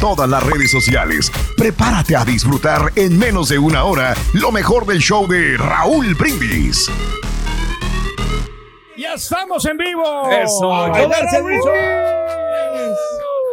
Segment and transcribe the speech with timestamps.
[0.00, 1.30] todas las redes sociales.
[1.56, 6.90] Prepárate a disfrutar en menos de una hora lo mejor del show de Raúl Brindis.
[8.96, 10.30] ¡Ya estamos en vivo!
[10.30, 10.86] Eso.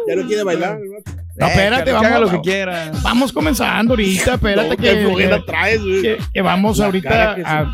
[0.06, 0.78] Ya no quiere bailar.
[1.40, 2.06] No, espérate, que vamos.
[2.06, 2.92] haga lo que quiera.
[3.02, 6.02] Vamos comenzando ahorita, espérate No, que, que- traes, güey.
[6.02, 7.70] que- que vamos La ahorita que a-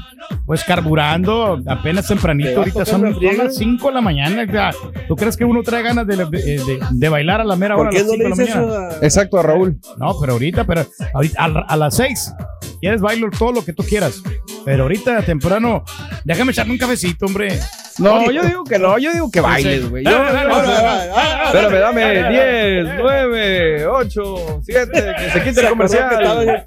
[0.47, 4.45] pues carburando, apenas tempranito, ¿Te va a ahorita son, las 5 de la mañana.
[4.51, 4.71] ya.
[5.09, 7.89] ¿Tú crees que uno trae ganas de, de- de- de bailar a la mera hora?
[7.89, 8.89] ¿Por a qué las no cinco le de la dices mañana?
[8.89, 9.05] eso a...
[9.07, 9.79] Exacto, a Raúl.
[9.99, 12.33] No, pero ahorita, pero ahorita a, a las 6.
[12.81, 14.23] ¿Quieres bailo todo lo que tú quieras?
[14.65, 15.85] Pero ahorita temprano,
[16.25, 17.59] déjame echarme un cafecito, hombre.
[17.99, 20.05] No, yo digo que no, yo digo que bailes, güey.
[20.05, 22.85] Espérame, dame dale, dale.
[22.85, 26.41] 10, 9, 8, 7, que se quite el comercial.
[26.43, 26.65] el,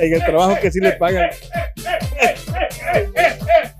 [0.00, 1.30] en el trabajo que sí le pagan.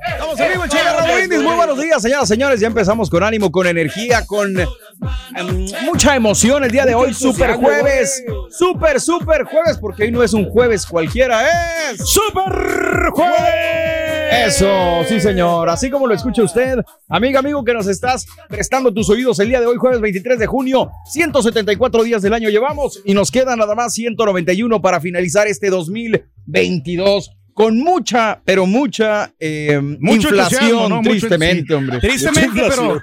[0.09, 0.67] Estamos en vivo,
[1.15, 1.43] Brindis.
[1.43, 2.61] Muy buenos días, señoras y señores.
[2.61, 7.15] Ya empezamos con ánimo, con energía, con em, mucha emoción el día de hoy.
[7.15, 8.25] Super jueves.
[8.51, 11.99] Super, super jueves, porque hoy no es un jueves cualquiera, es.
[12.09, 14.47] ¡Super Jueves!
[14.47, 15.69] Eso, sí, señor.
[15.69, 16.79] Así como lo escucha usted,
[17.09, 20.47] amiga, amigo, que nos estás prestando tus oídos el día de hoy, jueves 23 de
[20.47, 20.91] junio.
[21.07, 27.36] 174 días del año llevamos y nos quedan nada más 191 para finalizar este 2022
[27.57, 31.73] con mucha, pero mucha eh, Mucho inflación, tristemente, sí.
[31.73, 32.01] hombre.
[32.01, 33.03] Tristemente, pero inflación.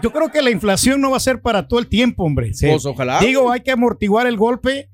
[0.00, 2.54] yo creo que la inflación no va a ser para todo el tiempo, hombre.
[2.54, 2.68] Sí.
[2.68, 3.18] Pues, ojalá.
[3.18, 4.88] Digo, hay que amortiguar el golpe.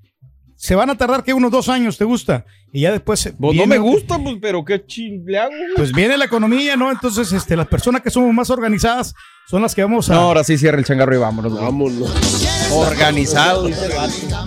[0.56, 2.46] Se van a tardar que unos dos años, ¿te gusta?
[2.72, 3.30] Y ya después.
[3.38, 5.74] Pues no me gusta, pues, pero qué ching le hago, güey?
[5.76, 6.90] Pues viene la economía, ¿no?
[6.90, 9.12] Entonces, este, las personas que somos más organizadas
[9.50, 10.14] son las que vamos a.
[10.14, 11.52] No, ahora sí cierra el changarro y vámonos.
[11.52, 11.62] güey.
[11.62, 12.72] Vámonos.
[12.72, 13.68] Organizado.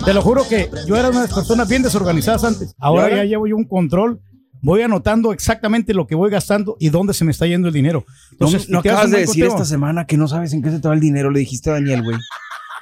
[0.04, 2.74] Te lo juro que yo era una de las personas bien desorganizadas antes.
[2.80, 3.16] Ahora, ahora?
[3.18, 4.20] ya llevo yo un control.
[4.60, 8.04] Voy anotando exactamente lo que voy gastando y dónde se me está yendo el dinero.
[8.08, 10.70] No, Entonces, no te das acabas de decir esta semana que no sabes en qué
[10.70, 12.16] se te va el dinero, le dijiste a Daniel, güey.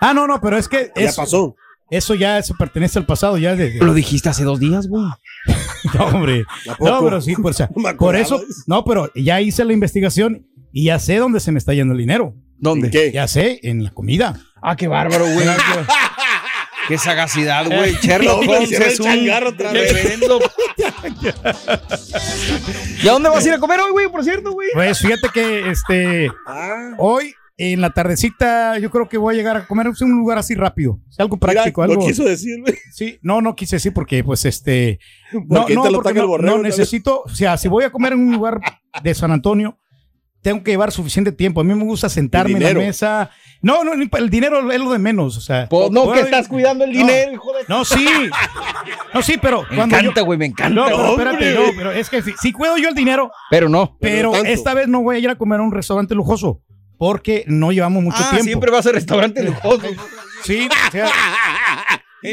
[0.00, 1.56] Ah, no, no, pero es que Ya eso, pasó.
[1.90, 5.04] eso ya eso pertenece al pasado, ya de, Lo dijiste hace dos días, güey.
[5.94, 6.44] No, hombre.
[6.80, 10.46] No, pero sí, por, o sea, No por eso, no, pero ya hice la investigación
[10.72, 12.34] y ya sé dónde se me está yendo el dinero.
[12.58, 12.86] ¿Dónde?
[12.88, 13.12] ¿En qué?
[13.12, 14.40] Ya sé, en la comida.
[14.62, 15.46] Ah, qué bárbaro, güey.
[16.88, 17.94] qué sagacidad, güey.
[18.02, 19.06] Sherlock No, Holmes es un
[19.58, 20.40] reverendo.
[23.02, 24.68] ¿Y a dónde vas a ir a comer hoy, güey, por cierto, güey?
[24.74, 29.56] Pues fíjate que este Ah, hoy en la tardecita yo creo que voy a llegar
[29.56, 31.94] a comer en un lugar así rápido, algo mira, práctico, algo.
[31.94, 32.76] Lo quiso decir, güey.
[32.92, 34.98] Sí, no, no quise decir porque pues este
[35.32, 36.56] no, Porque no, porque el no, borrego.
[36.58, 38.60] no, necesito, o sea, si voy a comer en un lugar
[39.02, 39.78] de San Antonio
[40.46, 41.60] tengo que llevar suficiente tiempo.
[41.60, 43.30] A mí me gusta sentarme en la mesa.
[43.62, 45.36] No, no, ni- el dinero es lo de menos.
[45.36, 46.98] O sea, Pues no, que estás cuidando el No.
[47.00, 47.64] dinero, hijo de...
[47.66, 48.06] No, sí.
[49.12, 50.72] No, sí, pero Me cuando encanta, güey, me encanta.
[50.72, 51.30] No, pero hombre.
[51.30, 53.96] espérate, no, pero es que sí, sí cuido yo el dinero, Pero no.
[54.00, 56.60] pero esta vez no voy a ir a comer a un restaurante lujoso
[56.96, 58.44] porque no llevamos mucho ah, tiempo.
[58.44, 59.80] siempre vas a restaurante lujoso.
[60.44, 61.10] Sí, o sea,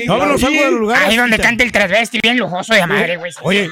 [0.06, 1.10] no, no salgo de los lugares.
[1.10, 3.32] Ahí donde canta el transvesti bien lujoso de madre, güey.
[3.42, 3.72] Oye,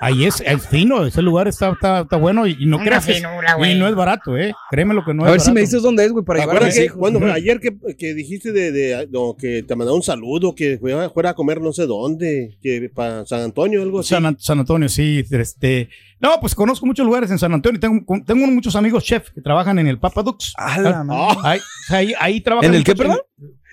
[0.00, 3.04] ahí es, es fino, ese lugar está, está, está bueno y, y no Una creas
[3.06, 3.72] finura, güey.
[3.72, 4.52] y no es barato, eh.
[4.70, 6.42] Créeme lo que no a es ver si me dices dónde es, güey, para ¿Te
[6.42, 6.98] llevar a acuerdas mis que, hijos.
[6.98, 11.10] bueno, ayer que, que dijiste de, de- no, que te mandaba un saludo, que fuera,
[11.10, 14.10] fuera a comer no sé dónde, que para San Antonio, algo así?
[14.10, 15.88] San, An- San Antonio, sí, este,
[16.20, 17.78] No, pues conozco muchos lugares en San Antonio.
[17.80, 20.52] Tengo, tengo muchos amigos chefs que trabajan en el Papa Dux.
[20.56, 21.38] A la Ah, madre.
[21.44, 21.60] Ahí,
[21.90, 22.70] ahí, ahí trabajan.
[22.70, 23.18] ¿En el qué, muchos- perdón?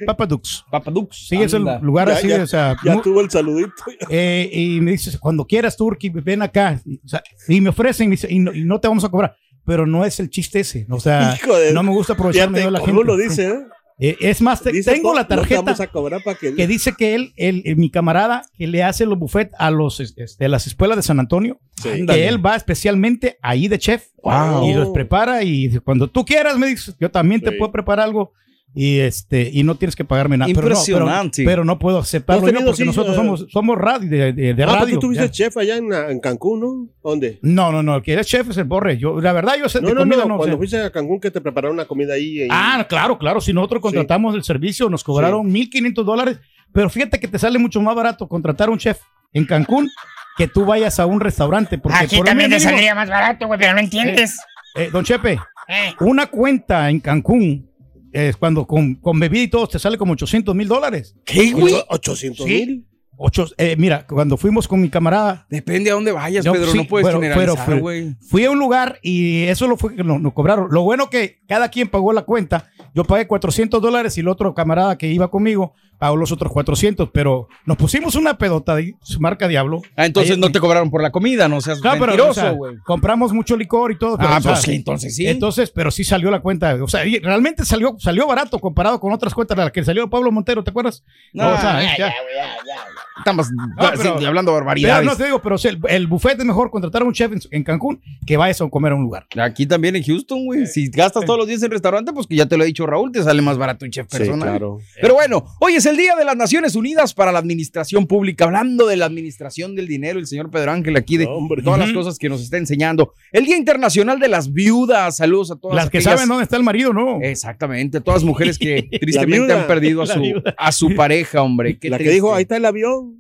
[0.06, 0.63] Papa Dux.
[0.71, 1.27] Papadux.
[1.27, 3.71] Sí, es el lugar Ya- así, ya- o sea, Ya tuvo el saludito.
[4.09, 6.80] eh, y me dices, cuando quieras, Turki, ven acá.
[6.86, 9.09] Y, o sea, y me ofrecen y, dice, y no, y no te vamos a
[9.09, 9.36] cobrar.
[9.65, 10.88] Pero no es el chiste ese.
[10.89, 13.07] O sea, Hijo de- no me gusta aprovecharme de la cómo gente.
[13.07, 13.59] lo dice, ¿eh?
[14.03, 16.56] Eh, es más, te- Dice, tengo "No, la tarjeta vamos a cobrar para que...
[16.56, 20.45] que dice que él, él, mi camarada, que le hace los buffets a los, este,
[20.45, 22.07] a las escuelas de San Antonio, Sí.
[22.07, 24.68] que él va especialmente ahí de chef Wow.
[24.68, 28.06] y los prepara y dice, cuando tú quieras me dices, yo también te puedo preparar
[28.07, 28.33] algo
[28.73, 30.47] y este y no tienes que pagarme nada.
[30.47, 31.44] Pero no- pero- Impresionante.
[31.45, 34.31] Pero no, puedo aceptarlo ¿No has yo porque sí, nosotros eh, somos, somos radio, de,
[34.33, 34.95] de- de Ah, radio.
[34.95, 35.31] tú tuviste ya.
[35.31, 36.88] chef allá en, en Cancún, ¿no?
[37.03, 37.39] ¿Dónde?
[37.41, 38.97] No, no, no, el que es chef es el borre.
[38.97, 40.57] Yo, la verdad, yo sé No, de no, comida no, no cuando sé.
[40.57, 42.41] fuiste a Cancún que te prepararon una comida ahí.
[42.44, 42.47] ahí.
[42.50, 43.41] Ah, claro, claro.
[43.41, 46.39] Si nosotros contratamos el servicio, nos cobraron 1.500 dólares.
[46.73, 49.00] Pero fíjate que te sale mucho más barato contratar a un chef
[49.33, 49.89] en Cancún
[50.38, 51.77] que tú vayas a un restaurante.
[51.77, 54.38] Porque Aquí por también te saldría más barato, güey, pero no entiendes.
[54.75, 55.33] Eh, don Chepe,
[55.68, 55.94] Eh.
[56.00, 57.69] una cuenta en Cancún,
[58.12, 61.16] es cuando con, con bebida y todo, te sale como 800 mil dólares.
[61.25, 61.75] ¿Qué, güey?
[61.90, 62.52] 800 Sí.
[62.52, 62.88] mil.
[63.24, 66.72] Ocho, eh, mira, cuando fuimos con mi camarada, Depende a dónde vayas, Yo, Pedro.
[66.72, 67.80] sí, no puedes pero- generalizar,
[68.28, 70.69] fui a un lugar y eso lo fue que nos, nos cobraron.
[70.72, 72.72] Lo bueno que cada quien pagó la cuenta.
[72.96, 77.09] Yo pagué 400 dólares y el otro camarada que iba conmigo pagó los otros 400,
[77.13, 79.83] pero nos pusimos una pedota de su marca Diablo.
[79.95, 82.33] Ah, entonces Ahí- no te cobraron por la comida, no seas No, pero, mentiroso, o
[82.33, 82.77] sea, güey.
[82.83, 84.18] compramos mucho licor y todo.
[84.18, 85.27] pero, Ah, o sea, pues sí, entonces sí.
[85.27, 86.75] Entonces, pero sí salió la cuenta.
[86.83, 90.31] O sea, y realmente salió, salió barato comparado con otras cuentas, la que salió Pablo
[90.31, 91.03] Montero, ¿te acuerdas?
[91.33, 91.98] No, o sea, Ya, ya.
[91.98, 92.81] ya, güey, ya, ya.
[93.19, 93.47] Estamos
[93.77, 95.06] Ah, pero- sí, hablando Pero barbaridades.
[95.06, 97.31] no te digo, pero o sea, el, el buffet es mejor contratar a un chef
[97.31, 99.27] en, en Cancún que vayas a comer a un lugar.
[99.39, 100.65] Aquí también en Houston, güey.
[100.65, 103.12] Si gastas todos los días en restaurante, pues que ya te lo ha dicho Raúl,
[103.12, 104.50] te sale más barato un chef Sí, personal.
[104.50, 104.80] claro.
[105.00, 108.46] Pero bueno, hoy es el Día de las Naciones Unidas para la Administración Pública.
[108.46, 111.62] Hablando de la administración del dinero, el señor Pedro Ángel aquí de Hombre.
[111.64, 113.14] todas las cosas que nos está enseñando.
[113.32, 115.18] El Día Internacional de las Viudas.
[115.18, 117.20] Saludos a todas Las que aquellas- saben dónde está el marido, ¿no?
[117.22, 119.62] Exactamente, todas mujeres que tristemente viuda.
[119.62, 120.22] han perdido a su,
[120.58, 121.78] a su pareja, hombre.
[121.80, 123.18] Qué la que dijo, ahí está el avión.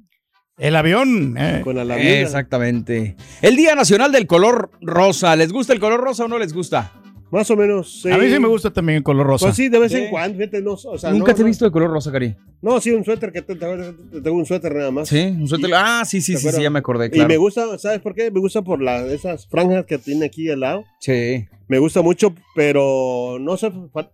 [0.57, 1.35] El avión.
[1.39, 1.61] eh.
[1.63, 1.97] Con la.
[1.99, 3.15] Exactamente.
[3.41, 5.35] El Día Nacional del Color Rosa.
[5.35, 6.93] ¿Les gusta el color rosa o no les gusta?
[7.31, 8.01] Más o menos.
[8.01, 8.11] Sí.
[8.11, 9.45] A mí sí me gusta también el color rosa.
[9.45, 9.99] Pues sí, de vez Sí.
[9.99, 10.37] en cuando.
[10.37, 11.47] Fíjate, no, o sea, Nunca no, te he no.
[11.47, 12.35] visto de color rosa, Cari.
[12.61, 13.77] No, sí, un suéter que te, te-
[14.11, 15.07] te- tengo un suéter nada más.
[15.07, 15.69] Sí, un suéter.
[15.69, 17.29] Y- Ah, sí, sí, ¿te sí, sí, ya me acordé, Y claro.
[17.29, 18.29] me gusta, ¿sabes por qué?
[18.31, 20.83] Me gusta por la, esas franjas que tiene aquí al lado.
[20.99, 21.47] Sí.
[21.69, 24.09] Me gusta mucho, pero no soy, fa-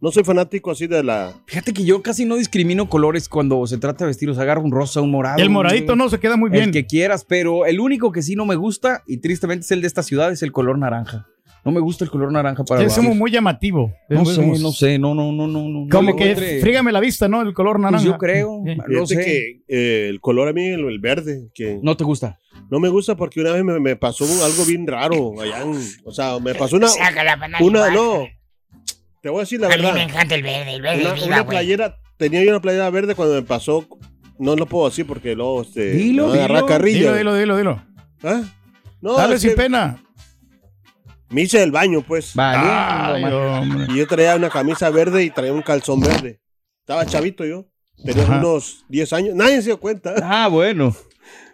[0.00, 1.34] no soy fanático así de la...
[1.46, 4.30] Fíjate que yo casi no discrimino colores cuando se trata de vestir.
[4.30, 5.38] O sea, agarro un rosa, un morado.
[5.38, 6.64] el un- moradito no se queda muy bien.
[6.64, 9.80] El que quieras, pero el único que sí no me gusta, y tristemente es el
[9.82, 11.26] de esta ciudad, es el color naranja.
[11.68, 13.92] No me gusta el color naranja para es como muy llamativo.
[14.08, 15.68] No sé, no sé, no, no, no, no.
[15.68, 17.42] no Como que frígame la vista, ¿no?
[17.42, 18.06] El color Pues naranja.
[18.06, 18.74] yo creo, Sí.
[18.88, 19.16] no sé.
[19.16, 22.38] que eh, el color a mí, el, el verde, que No te gusta.
[22.70, 26.10] no me gusta porque una vez me, me pasó algo bien raro allá en- O
[26.12, 26.88] sea, me pasó una...
[26.88, 28.26] Saca la banana Una, no,
[29.20, 30.02] te voy a decir la A mí me verdad.
[30.04, 33.86] encanta el verde, el verde Una, playera, tenía yo una playera verde cuando me pasó...
[34.38, 36.66] No lo puedo decir porque luego este, Dilo, dilo.
[36.78, 37.82] Dilo, dilo, dilo, dilo.
[38.22, 38.42] ¿Ah?
[39.02, 40.02] No, Dale sin que pena.
[41.30, 42.34] Me hice el baño, pues.
[42.34, 43.34] Vale.
[43.34, 43.86] Hombre.
[43.90, 46.40] Y yo traía una camisa verde y traía un calzón verde.
[46.80, 47.66] Estaba chavito yo.
[48.04, 48.38] Tenía Ajá.
[48.38, 49.34] unos 10 años.
[49.34, 50.14] Nadie se dio cuenta.
[50.22, 50.94] Ah, bueno.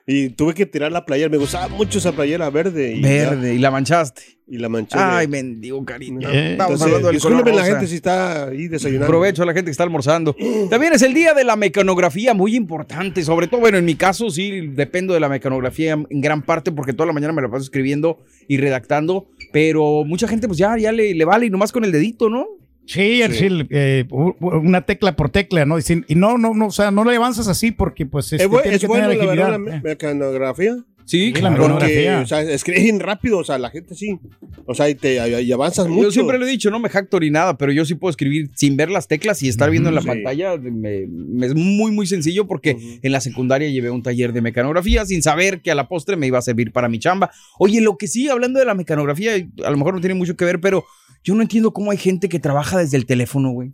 [0.07, 1.31] Y tuve que tirar la playera.
[1.31, 2.95] Me gustaba mucho esa playera verde.
[2.95, 4.23] Y, Verde, y la manchaste.
[4.47, 4.99] y la manché.
[4.99, 6.29] Ay, mendigo cariño.
[6.31, 9.07] Eh, hablando del color discúlpenme la gente si está ahí desayunando.
[9.07, 10.37] Provecho a la gente que está almorzando.
[10.71, 13.25] También es el día de la mecanografía, muy importante.
[13.25, 16.93] Sobre todo, bueno, en mi caso sí dependo de la mecanografía en gran parte porque
[16.93, 19.31] toda la mañana me la paso escribiendo y redactando.
[19.55, 22.45] Pero mucha gente, pues ya, ya le, le vale y nomás con el dedito, ¿no?
[22.87, 24.05] Sí, sí, eh,
[24.41, 25.79] una tecla por tecla, ¿no?
[25.79, 28.45] Y, sin- y no, no, no, o sea, no le avanzas así porque, pues, este,
[28.45, 30.77] Es, bu- tienes es que bueno, tener la verdad, la Eh, mecanografía.
[31.07, 31.79] Sí, Sí, la claro.
[31.79, 33.39] Porque, o sea, escriben rápido.
[33.39, 34.19] O sea, la gente sí.
[34.67, 36.05] O sea, y, te, y avanzas mucho.
[36.05, 38.51] Yo siempre lo he dicho, no me jacto ni nada, pero yo sí puedo escribir
[38.55, 40.07] sin ver las teclas y estar viendo en la Sí.
[40.09, 40.57] pantalla.
[40.57, 45.05] me- me es muy, muy sencillo porque en la secundaria llevé un taller de mecanografía
[45.05, 47.31] sin saber que a la postre me iba a servir para mi chamba.
[47.59, 49.33] Oye, lo que sí, hablando de la mecanografía,
[49.65, 50.85] a lo mejor no tiene mucho que ver, pero
[51.23, 53.73] yo no entiendo cómo hay gente que trabaja desde el teléfono, güey.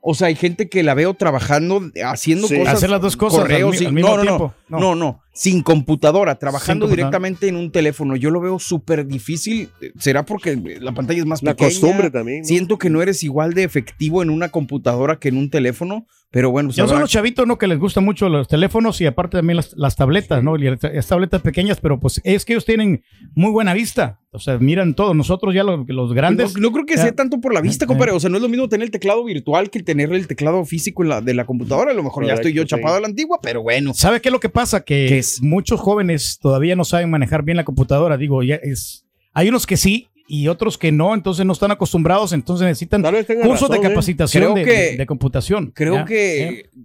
[0.00, 2.56] O sea, hay gente que la veo trabajando, haciendo Sí.
[2.56, 2.74] cosas.
[2.74, 4.54] Hacer las dos cosas correos, al mismo no, no, tiempo.
[4.68, 7.18] No, no, no, sin computadora, trabajando Sin computadora.
[7.20, 8.16] directamente en un teléfono.
[8.16, 9.68] Yo lo veo súper difícil.
[9.96, 11.70] ¿Será porque la pantalla es más La pequeña?
[11.70, 12.40] costumbre también.
[12.40, 12.44] ¿no?
[12.44, 16.50] Siento que no eres igual de efectivo en una computadora que en un teléfono, Pero
[16.50, 17.56] bueno, Ya son los chavitos, ¿no?
[17.56, 20.56] Que les gustan mucho los teléfonos y aparte también las, las tabletas, ¿no?
[20.56, 23.02] Y las tabletas pequeñas, pero pues es que ellos tienen
[23.34, 24.20] muy buena vista.
[24.30, 25.14] O sea, miran todo.
[25.14, 26.54] Nosotros ya los, los grandes.
[26.54, 28.12] No, no creo que ya- sea tanto por la vista, compadre.
[28.12, 31.02] O sea, no es lo mismo tener el teclado virtual que tener el teclado físico
[31.02, 31.92] en la, de la computadora.
[31.92, 32.68] A lo mejor ya estoy yo sí.
[32.68, 33.94] chapado a la antigua, pero bueno.
[33.94, 34.82] ¿Sabe qué es lo que pasa?
[34.84, 35.42] Que ¿Qué es?
[35.42, 38.16] muchos jóvenes todavía no saben manejar bien la computadora.
[38.16, 39.04] Digo, ya es.
[39.34, 43.68] Hay unos que sí y otros que no, entonces no están acostumbrados, entonces necesitan cursos
[43.70, 43.88] de razón, ¿eh?
[43.88, 45.72] capacitación de, que- de- de computación.
[45.74, 46.04] Creo ¿ya?
[46.04, 46.80] que ¿Ya?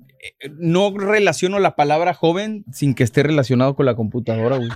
[0.48, 4.70] eh, no relaciono la palabra joven sin que esté relacionado con la computadora, güey.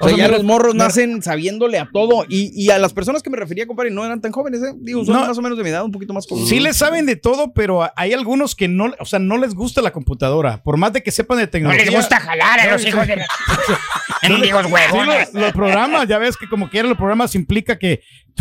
[0.00, 2.24] O O sea, ya los morros nacen sabiéndole a todo.
[2.28, 4.72] Y, y a las personas que me refería, compadre, no eran tan jóvenes, ¿eh?
[4.80, 5.26] Digo, son No.
[5.26, 6.48] más o menos de mi edad, un poquito más jóvenes.
[6.48, 9.82] Sí les saben de todo, pero hay algunos que no, o sea, no les gusta
[9.82, 10.62] la computadora.
[10.62, 11.84] Por más de que sepan de No tecnología.
[11.84, 13.26] les gusta jalar a los hijos de la...
[14.28, 18.00] Mendigos Sí, los, los programas, ya ves que como quiera los programas implica que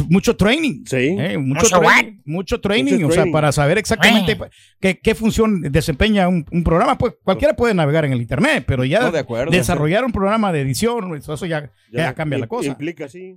[0.09, 0.83] mucho training.
[0.85, 1.15] Sí.
[1.19, 1.37] ¿eh?
[1.37, 4.37] Mucho, ¿Mucho training, mucho training, Mucho o sea, para saber exactamente
[4.79, 6.97] qué, qué función desempeña un, un programa.
[6.97, 9.51] Pues cualquiera puede navegar en el internet, pero ya No, de acuerdo.
[9.51, 12.69] desarrollar un programa de edición, eso eso ya, ya cambia la cosa.
[12.69, 13.35] Implica, sí.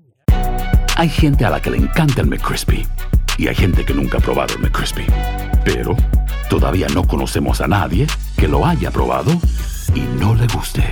[0.96, 2.86] Hay gente a la que le encanta el McCrispy
[3.38, 5.04] y hay gente que nunca ha probado el McCrispy.
[5.64, 5.96] Pero
[6.50, 9.32] todavía no conocemos a nadie que lo haya probado
[9.94, 10.82] y no le guste.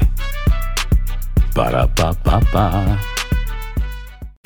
[1.54, 2.98] Para pa pa pa.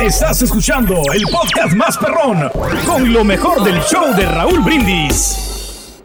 [0.00, 2.50] Estás escuchando el podcast más perrón
[2.86, 6.02] con lo mejor del show de Raúl Brindis.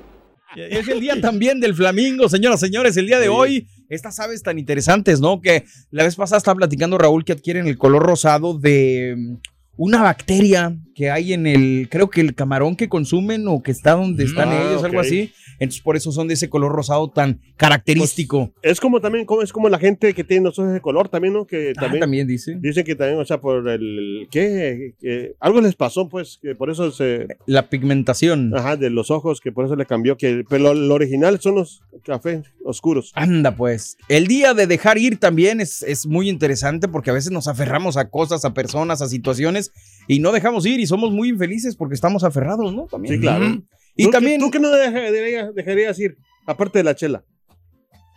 [0.56, 2.96] Es el día también del flamingo, señoras, señores.
[2.98, 5.42] El día de hoy, estas aves tan interesantes, ¿no?
[5.42, 9.38] Que la vez pasada estaba platicando Raúl que adquieren el color rosado de
[9.78, 13.92] una bacteria que hay en el, creo que el camarón que consumen o que está
[13.94, 15.32] donde están Ah, ellos, algo así.
[15.60, 18.52] Entonces, por eso son de ese color rosado tan característico.
[18.62, 21.34] Es como también, como, es como la gente que tiene los ojos de color también,
[21.34, 21.46] ¿no?
[21.46, 22.58] Que Ah, también, también dice.
[22.62, 24.94] dicen que también, o sea, por el, ¿qué?
[25.00, 28.56] Que algo les pasó, pues, que por eso se, La pigmentación.
[28.56, 31.82] ajá, de los ojos, que por eso le cambió, que, pero lo original son los
[32.04, 33.12] cafés oscuros.
[33.16, 33.98] Anda, pues.
[34.10, 37.98] El día de dejar ir también es, es muy interesante porque a veces nos aferramos
[37.98, 39.65] a cosas, a personas, a situaciones
[40.08, 42.86] y no dejamos ir y somos muy infelices porque estamos aferrados, ¿no?
[42.86, 43.16] También.
[43.16, 43.58] Sí, claro.
[43.96, 44.40] Y ¿Tú, también.
[44.40, 46.18] ¿Tú qué no deja- dejarías, dejarías ir?
[46.46, 47.24] Aparte de la chela.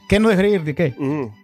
[0.09, 0.95] ¿Qué no dejaría ir de qué?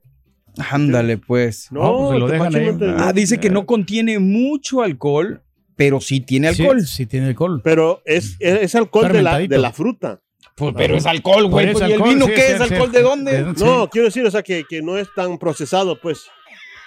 [0.71, 1.69] Ándale, pues.
[1.71, 2.67] No, No, pues se el lo dejan ahí.
[2.73, 5.43] no te- Ah, dice que no contiene mucho alcohol,
[5.83, 6.87] pero sí tiene alcohol.
[6.87, 7.61] Sí, tiene alcohol.
[7.65, 10.21] Pero es, es, es alcohol de la, de la fruta.
[10.55, 11.73] Pues, pero es alcohol, güey.
[11.73, 12.57] Pues, ¿Y el vino sí, qué sí, es?
[12.69, 12.75] sí.
[12.75, 13.43] ¿Alcohol de dónde?
[13.59, 16.27] No, quiero decir, o sea, que, que no es tan procesado, pues.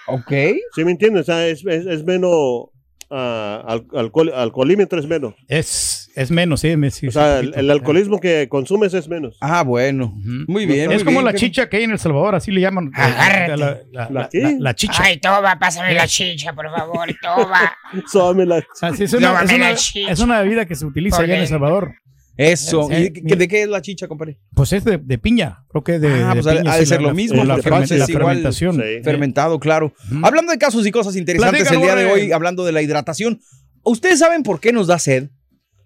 [0.06, 0.32] Ok.
[0.74, 1.22] ¿Sí me entiendes?
[1.22, 2.66] O sea, es, es, es menos.
[3.10, 5.34] ah, al- alcohol, alcoholímetro es menos.
[5.48, 6.76] Es, es menos, sí.
[6.76, 9.36] me- sí, O sea, el, alcoholismo que consumes es menos.
[9.40, 10.12] Ah, bueno.
[10.48, 10.90] Muy bien.
[10.90, 11.24] Es muy como bien.
[11.26, 12.90] la chicha que hay en El Salvador, así le llaman.
[12.94, 13.56] Agárrate.
[13.56, 14.40] La, la- ¿La la- qué?
[14.40, 15.02] la- la chicha.
[15.04, 17.72] Ay, Toba, pásame la chicha, por favor, Toba.
[18.10, 18.60] Sóbame la-
[18.96, 20.10] sí, es, una, Lávame es, una, la chicha.
[20.10, 21.48] es una bebida que se utiliza allá en El.
[21.48, 21.94] Salvador.
[22.38, 22.90] Eso.
[22.90, 24.38] Eh, ¿Y de, de qué es la chicha, compadre?
[24.54, 25.64] Pues es de, de piña.
[25.70, 26.22] Creo que de.
[26.22, 28.74] Ah, de pues ha- piña, ha de ser la- lo mismo, La, es igual, fermentación.
[28.76, 29.02] sí.
[29.02, 29.94] Fermentado, claro.
[30.22, 33.40] Hablando de casos y cosas interesantes Platícalo, el día de hoy, hablando de la hidratación.
[33.84, 35.30] ¿Ustedes saben por qué nos da sed?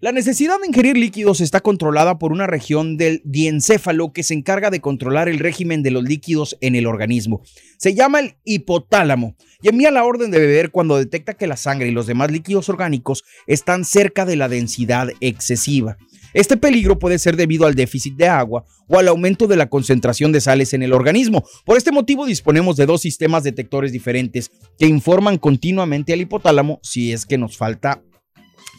[0.01, 4.71] La necesidad de ingerir líquidos está controlada por una región del diencéfalo que se encarga
[4.71, 7.43] de controlar el régimen de los líquidos en el organismo.
[7.77, 11.89] Se llama el hipotálamo y envía la orden de beber cuando detecta que la sangre
[11.89, 15.97] y los demás líquidos orgánicos están cerca de la densidad excesiva.
[16.33, 20.31] Este peligro puede ser debido al déficit de agua o al aumento de la concentración
[20.31, 21.43] de sales en el organismo.
[21.63, 27.13] Por este motivo disponemos de dos sistemas detectores diferentes que informan continuamente al hipotálamo si
[27.13, 28.01] es que nos falta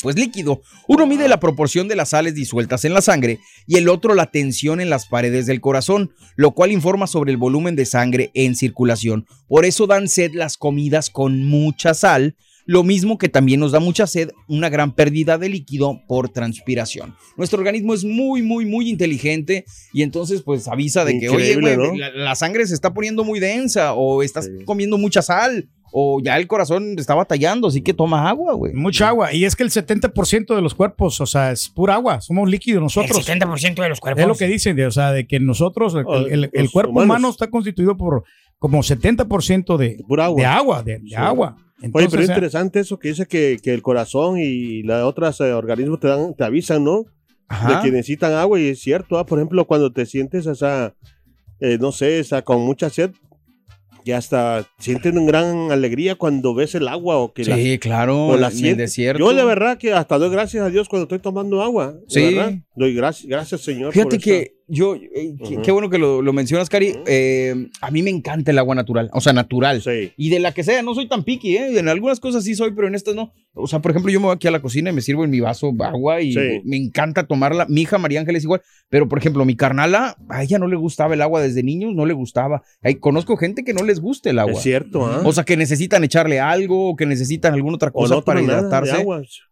[0.02, 0.60] pues líquido.
[0.88, 4.30] Uno mide la proporción de las sales disueltas en la sangre y el otro la
[4.30, 8.56] tensión en las paredes del corazón, lo cual informa sobre el volumen de sangre en
[8.56, 9.26] circulación.
[9.48, 13.80] Por eso dan sed las comidas con mucha sal, lo mismo que también nos da
[13.80, 17.14] mucha sed una gran pérdida de líquido por transpiración.
[17.36, 21.76] Nuestro organismo es muy, muy, muy inteligente y entonces pues avisa de que, oye, güey,
[21.76, 21.94] ¿no?
[21.96, 24.64] la, la sangre se está poniendo muy densa o estás Sí.
[24.64, 28.72] comiendo mucha sal o ya el corazón está batallando, así que toma agua, güey.
[28.72, 29.32] Mucha agua.
[29.34, 32.20] Y es que el 70% de los cuerpos, o sea, es pura agua.
[32.22, 33.16] Somos líquidos nosotros.
[33.28, 34.22] El 70% de los cuerpos.
[34.22, 36.90] Es lo que dicen, de, o sea, de que nosotros, el, el- el los cuerpo
[36.92, 37.04] humanos.
[37.06, 38.24] humano está constituido por
[38.58, 40.40] como 70% de, De pura agua.
[40.40, 41.14] de agua, de, de Sí.
[41.14, 41.56] agua.
[41.58, 45.02] Oye, Entonces, pero es o interesante eso que dice que, que el corazón y los
[45.04, 47.04] otros eh, organismos te, dan, te avisan, ¿no?
[47.68, 50.94] De que necesitan agua y es cierto, ah, por ejemplo, cuando te sientes esa,
[51.60, 53.10] eh, no sé, esa, con mucha sed,
[54.04, 58.26] y hasta sienten una gran alegría cuando ves el agua o que la, Sí, claro,
[58.28, 58.76] o la en el sientes.
[58.90, 59.18] desierto.
[59.24, 61.94] Yo de verdad que hasta doy gracias a Dios cuando estoy tomando agua.
[62.08, 62.34] Sí.
[62.34, 62.54] verdad.
[62.74, 63.92] Doy gracias, gracias Señor.
[63.92, 66.94] Fíjate por que yo, eh, qué, bueno que lo, lo mencionas, Cari.
[67.06, 69.82] Eh, a mí me encanta el agua natural, o sea, natural.
[69.82, 70.12] Sí.
[70.16, 71.78] Y de la que sea, no soy tan piqui, ¿eh?
[71.78, 73.32] En algunas cosas sí soy, pero en estas no.
[73.54, 75.30] O sea, por ejemplo, yo me voy aquí a la cocina y me sirvo en
[75.30, 76.40] mi vaso agua y Sí.
[76.64, 77.66] me encanta tomarla.
[77.68, 81.12] Mi hija María Ángeles igual, pero por ejemplo, mi carnala, a ella no le gustaba
[81.12, 82.62] el agua desde niños, no le gustaba.
[82.82, 84.54] Ay, conozco gente que no les gusta el agua.
[84.54, 85.20] Es cierto, ¿ah?
[85.24, 89.04] O sea, que necesitan echarle algo, o que necesitan alguna otra cosa no para hidratarse.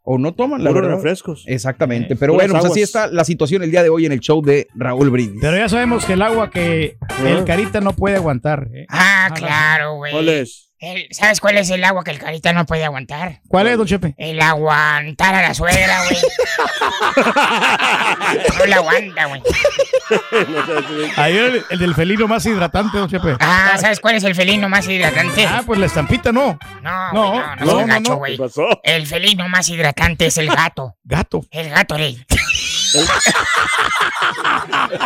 [0.03, 0.91] O no toman, la verdad.
[0.95, 1.45] refrescos.
[1.47, 2.15] Exactamente.
[2.15, 4.21] Eh, Pero puras bueno, pues así está la situación el día de hoy en el
[4.21, 5.41] show de Raúl Brindis.
[5.41, 7.45] pero ya sabemos que el agua que el Ah.
[7.47, 8.69] carita no puede aguantar.
[8.75, 8.87] ¿eh?
[8.89, 10.13] Ah, claro, güey.
[10.13, 10.67] ¿Cuál es?
[10.79, 13.41] El- ¿Sabes cuál es el agua que el carita no puede aguantar?
[13.49, 14.15] ¿Cuál es, don Chepe?
[14.17, 16.17] El aguantar a la suegra, güey.
[18.59, 19.41] no la aguanta, güey.
[19.41, 23.37] No Ahí el, el del felino más hidratante, don Chepe.
[23.41, 25.45] Ah, ¿sabes cuál es el felino más hidratante?
[25.47, 26.59] Ah, pues la estampita no.
[26.83, 28.17] No, no, güey, no, no, no, no, gacho, no.
[28.17, 28.33] güey.
[28.37, 28.67] ¿Qué pasó?
[28.83, 30.97] El felino más hidratante es el gato.
[31.05, 31.45] Gato.
[31.51, 32.25] El gato, rey.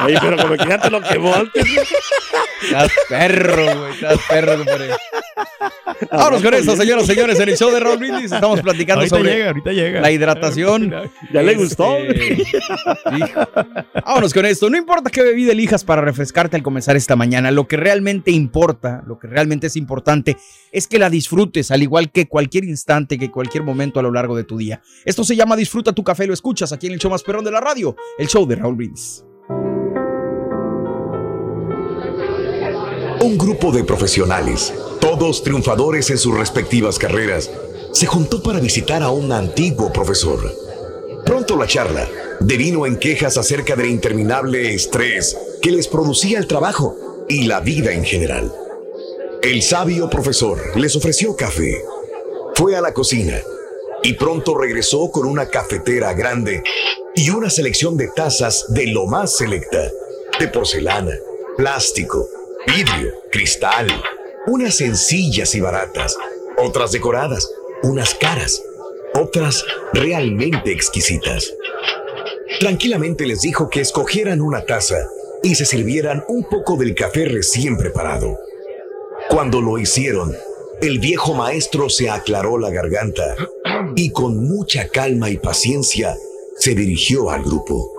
[0.05, 1.65] Oye, pero como que ya te lo quemó antes.
[2.63, 3.95] Estás perro, güey.
[3.95, 4.97] Estás perro, compadre.
[6.13, 8.33] Vámonos con esto, señoras y señores, en el show de Raúl Brindis.
[8.33, 10.01] Estamos platicando Ahorita sobre llega, ahorita llega.
[10.01, 10.95] la hidratación.
[11.33, 11.97] Ya le Este, gustó.
[13.17, 13.41] hijo.
[14.05, 14.69] Vámonos con esto.
[14.71, 19.03] No importa qué bebida elijas para refrescarte al comenzar esta mañana, lo que realmente importa,
[19.07, 20.37] lo que realmente es importante,
[20.73, 24.37] es que la disfrutes al igual que cualquier instante, que cualquier momento a lo largo
[24.37, 24.83] de tu día.
[25.05, 27.51] Esto se llama Disfruta tu café, lo escuchas aquí en el show más perrón de
[27.51, 29.25] la radio, el show de Raúl Brindis.
[33.25, 37.51] Un grupo de profesionales, todos triunfadores en sus respectivas carreras,
[37.91, 40.55] se juntó para visitar a un antiguo profesor.
[41.25, 42.07] Pronto la charla
[42.41, 47.93] devino en quejas acerca del interminable estrés que les producía el trabajo y la vida
[47.93, 48.53] en general.
[49.43, 51.83] El sabio profesor les ofreció café.
[52.55, 53.41] Fue a la cocina
[54.03, 56.63] y pronto regresó con una cafetera grande
[57.15, 59.91] y una selección de tazas de lo más selecta,
[60.39, 61.15] de porcelana,
[61.57, 62.29] plástico,
[62.67, 63.87] vidrio, cristal,
[64.47, 66.17] unas sencillas y baratas,
[66.57, 67.51] otras decoradas,
[67.83, 68.63] unas caras,
[69.15, 71.53] otras realmente exquisitas.
[72.61, 75.09] Tranquilamente les dijo que escogieran una taza
[75.43, 78.39] y se sirvieran un poco del café recién preparado.
[79.29, 80.35] Cuando lo hicieron,
[80.81, 83.37] el viejo maestro se aclaró la garganta
[83.97, 86.17] y con mucha calma y paciencia
[86.57, 87.94] se dirigió al grupo.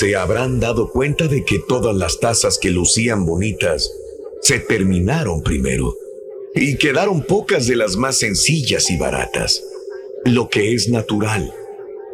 [0.00, 3.92] Se habrán dado cuenta de que todas las tazas que lucían bonitas
[4.40, 5.94] se terminaron primero
[6.54, 9.62] y quedaron pocas de las más sencillas y baratas,
[10.24, 11.52] lo que es natural,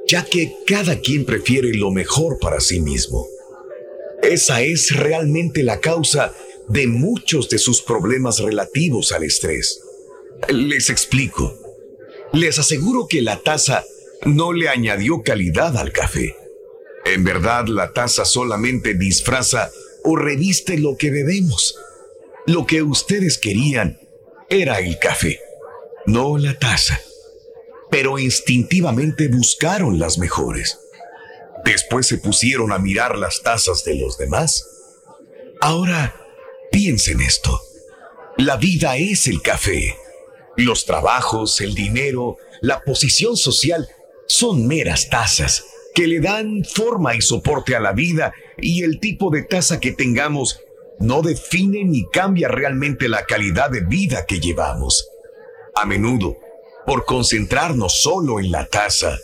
[0.09, 3.29] ya que cada quien prefiere lo mejor para sí mismo.
[4.21, 6.35] Esa es realmente la causa
[6.69, 9.81] de muchos de sus problemas relativos al estrés.
[10.49, 11.57] Les explico.
[12.33, 13.85] Les aseguro que la taza
[14.25, 16.35] no le añadió calidad al café.
[17.07, 19.71] En verdad, la taza solamente disfraza
[20.03, 21.77] o reviste lo que bebemos.
[22.47, 24.01] Lo que ustedes querían
[24.51, 25.39] era el café,
[26.07, 27.01] no la taza.
[27.93, 30.81] Pero instintivamente buscaron las mejores.
[31.65, 34.67] Después se pusieron a mirar las tazas de los demás.
[35.61, 36.13] Ahora,
[36.73, 37.61] piensen esto.
[38.37, 39.97] La vida es el café.
[40.57, 43.89] Los trabajos, el dinero, la posición social
[44.27, 45.63] son meras tazas
[45.97, 49.93] que le dan forma y soporte a la vida y el tipo de taza que
[49.93, 50.61] tengamos
[50.99, 55.09] no define ni cambia realmente la calidad de vida que llevamos.
[55.75, 56.37] A menudo,
[56.85, 59.17] por concentrarnos solo en la taza,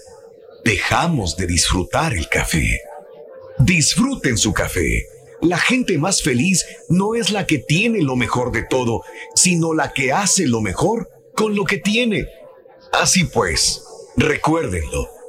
[0.64, 2.80] dejamos de disfrutar el café.
[3.58, 5.06] Disfruten su café.
[5.42, 9.02] La gente más feliz no es la que tiene lo mejor de todo,
[9.34, 12.28] sino la que hace lo mejor con lo que tiene.
[12.92, 13.84] Así pues,
[14.16, 15.21] recuérdenlo.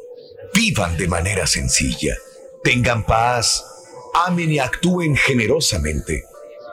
[0.54, 2.16] Vivan de manera sencilla.
[2.64, 3.66] Tengan paz.
[4.26, 6.24] Amen y actúen generosamente.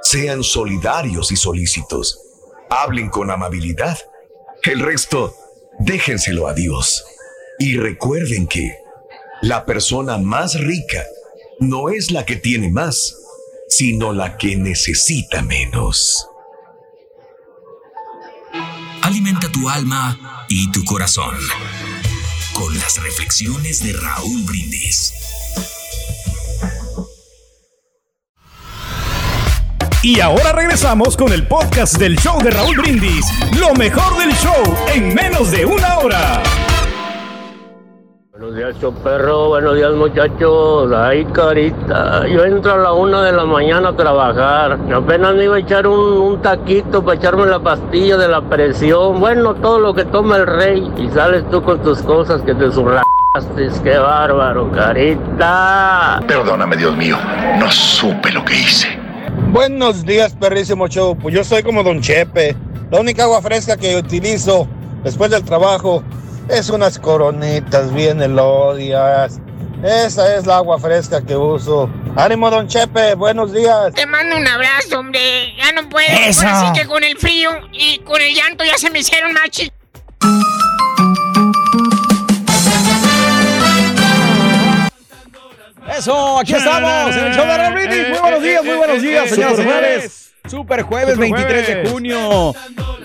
[0.02, 2.20] Sean solidarios y solícitos.
[2.68, 3.98] Hablen con amabilidad.
[4.62, 5.34] El resto,
[5.78, 7.04] déjenselo a Dios.
[7.58, 8.76] Y recuerden que
[9.42, 11.04] la persona más rica
[11.58, 13.16] no es la que tiene más,
[13.68, 16.26] sino la que necesita menos.
[19.02, 21.34] Alimenta tu alma y tu corazón
[22.60, 25.14] con las reflexiones de Raúl Brindis.
[30.02, 33.24] Y ahora regresamos con el podcast del show de Raúl Brindis.
[33.58, 36.42] Lo mejor del show en menos de una hora.
[38.50, 39.48] Buenos días, perro.
[39.50, 40.92] Buenos días, muchachos.
[40.92, 42.26] Ay, carita.
[42.26, 44.76] Yo entro a la una de la mañana a trabajar.
[44.92, 49.20] Apenas me iba a echar un, un taquito para echarme la pastilla de la presión.
[49.20, 50.92] Bueno, todo lo que toma el rey.
[50.96, 53.04] Y sales tú con tus cosas que te zurraste.
[53.84, 56.20] Qué bárbaro, carita.
[56.26, 57.18] Perdóname, Dios mío.
[57.60, 58.88] No supe lo que hice.
[59.52, 61.16] Buenos días, perrísimo show.
[61.16, 62.56] Pues yo soy como Don Chepe.
[62.90, 64.66] La única agua fresca que utilizo
[65.04, 66.02] después del trabajo
[66.48, 69.40] es unas coronitas bien elodias.
[69.82, 71.88] Esa es la agua fresca que uso.
[72.16, 73.14] Ánimo, Don Chepe.
[73.14, 73.94] Buenos días.
[73.94, 75.54] Te mando un abrazo, hombre.
[75.56, 76.06] Ya no puedo.
[76.08, 76.46] Eso.
[76.46, 79.70] Ahora sí que con el frío y con el llanto ya se me hicieron machis.
[85.96, 88.08] Eso, aquí estamos en el show de.
[88.10, 90.30] Muy buenos días, muy buenos días, señoras y Super señores.
[90.48, 92.54] Super jueves, 23 de junio.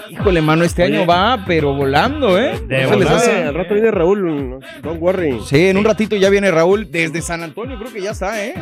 [0.09, 2.59] Híjole, mano, este año va, pero volando, ¿eh?
[2.67, 3.17] De No se les volada.
[3.17, 3.43] hace.
[3.43, 5.39] Al rato viene Raúl, don't worry.
[5.45, 8.53] Sí, en un ratito ya viene Raúl desde San Antonio, creo que ya está, ¿eh?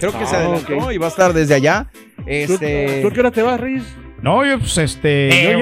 [0.00, 1.88] Creo que se Ah, adelantó y va a estar desde allá.
[2.26, 3.00] Este...
[3.02, 3.82] ¿Tú qué hora te vas, Riz?
[4.22, 5.28] No, yo, pues, este.
[5.28, 5.58] Eh, yo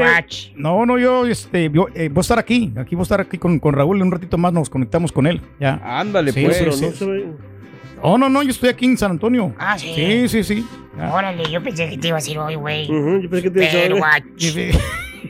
[0.56, 2.72] no, no, yo, este, yo, eh, voy a estar aquí.
[2.78, 3.98] Aquí voy a estar aquí con, con Raúl.
[3.98, 5.42] En un ratito más nos conectamos con él.
[5.60, 5.78] Ya.
[5.84, 6.56] Ándale, Sí, pues.
[6.58, 7.26] pero no se ve.
[8.00, 9.54] Oh, no, no, yo estoy aquí en San Antonio.
[9.58, 9.92] Ah, sí.
[9.94, 10.66] Sí, sí, sí.
[10.96, 11.12] Ya.
[11.14, 12.84] Órale, yo pensé que te ibas a ir hoy, güey.
[12.90, 14.74] Ujú, yo pensé que te ibas a ir.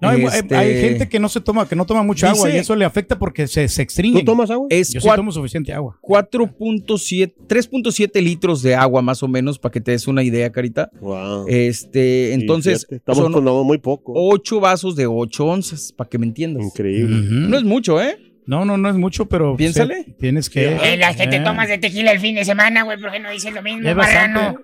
[0.00, 2.56] No, hay- Este- hay gente que no se toma, que no toma mucha agua y
[2.56, 4.20] eso le afecta porque se, se extringe.
[4.20, 4.68] ¿Tú tomas agua?
[4.70, 5.98] Es Yo sí tomo suficiente agua.
[6.00, 10.90] 4.7, 3.7 litros de agua más o menos, para que te des una idea, Carita.
[11.00, 11.46] Wow.
[11.48, 14.12] Este, entonces, Sí, estamos son tomando muy poco.
[14.14, 16.64] 8 vasos de 8 onzas, para que me entiendas.
[16.64, 17.16] Increíble.
[17.30, 18.18] No es mucho, ¿eh?
[18.46, 19.56] No, no, no es mucho, pero.
[19.56, 20.06] Piénsale.
[20.18, 20.74] tienes que.
[20.76, 23.30] Eh, las que te tomas de tequila el fin de semana, güey, ¿por qué no
[23.30, 24.58] dices lo mismo, es bastante.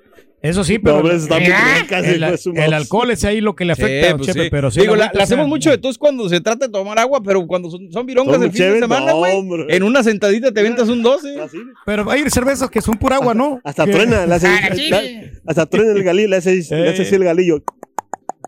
[0.44, 1.02] Eso sí, pero.
[1.02, 1.38] ¿verdad?
[1.80, 4.48] rica, el, alcohol es ahí lo que le afecta, Sí, pues Chepe, sí.
[4.50, 4.80] pero sí.
[4.83, 7.46] Digo, la, la sea, hacemos mucho de todos cuando se trata de tomar agua, pero
[7.46, 9.38] cuando son, son virongas el fin de semana, güey.
[9.70, 11.40] en una sentadita te ventas un 12.
[11.40, 11.57] Así.
[11.87, 13.59] Pero hay cervezas que son pura agua, ¿no?
[13.64, 15.02] Hasta truena, le hace, Ah, la-
[15.46, 17.62] hasta truena el galillo, le hace, le hace así el galillo.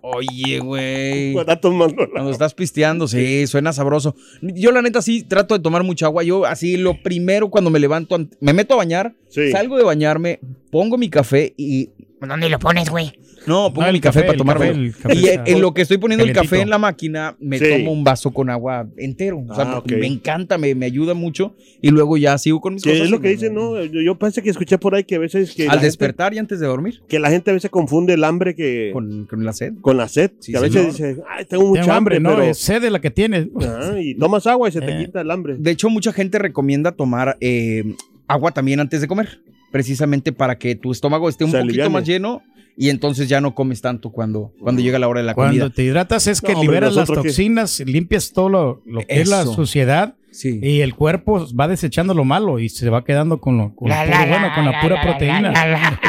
[0.03, 1.33] Oye, güey.
[1.33, 4.15] Cuando estás pisteando, sí, suena sabroso.
[4.41, 6.23] Yo la neta sí trato de tomar mucha agua.
[6.23, 9.51] Yo así lo primero cuando me levanto, ant- me meto a bañar, Sí.
[9.51, 10.39] salgo de bañarme,
[10.71, 11.91] pongo mi café y...
[12.21, 13.13] ¿Dónde lo pones, güey?
[13.47, 14.73] No, pongo No, el mi café, café, para café
[15.15, 17.65] y en, está- en lo que estoy poniendo el café en la máquina, me Sí.
[17.69, 19.45] tomo un vaso con agua entero.
[19.49, 21.55] O sea, Ah, me encanta, me, me ayuda mucho.
[21.81, 23.01] Y luego ya sigo con mis cosas.
[23.03, 23.81] es lo que me- dicen, ¿no?
[23.85, 26.39] Yo, yo pensé que escuché por ahí que a veces que, Al gente, despertar y
[26.39, 29.45] antes de dormir, que la gente a veces confunde el hambre que, con, con, con
[29.45, 29.75] la sed.
[29.85, 30.33] la sed.
[30.41, 32.51] Sí, que a veces dice, ay, tengo mucha Tengo hambre, hambre, no, pero...
[32.51, 33.47] es sed de la que tienes.
[33.61, 35.05] Ah, y tomas agua y se te Eh.
[35.05, 35.57] quita el hambre.
[35.59, 37.95] De hecho, mucha gente recomienda tomar eh,
[38.27, 39.41] agua también antes de comer,
[39.77, 41.93] precisamente para que tu estómago esté un Se poquito aliviane.
[41.93, 42.43] más lleno
[42.79, 45.71] y entonces ya no comes tanto cuando, cuando llega la hora de la Cuando comida.
[45.71, 49.21] te hidratas es que No, hombre, liberas las nosotros toxinas, limpias todo lo, lo que
[49.21, 49.53] es la Eso.
[49.55, 50.61] suciedad Sí.
[50.63, 53.95] y el cuerpo va desechando lo malo y se va quedando con lo, con lo
[53.95, 55.41] La, puro la, bueno, la, con la la, pura la, proteína.
[55.51, 56.01] la, la,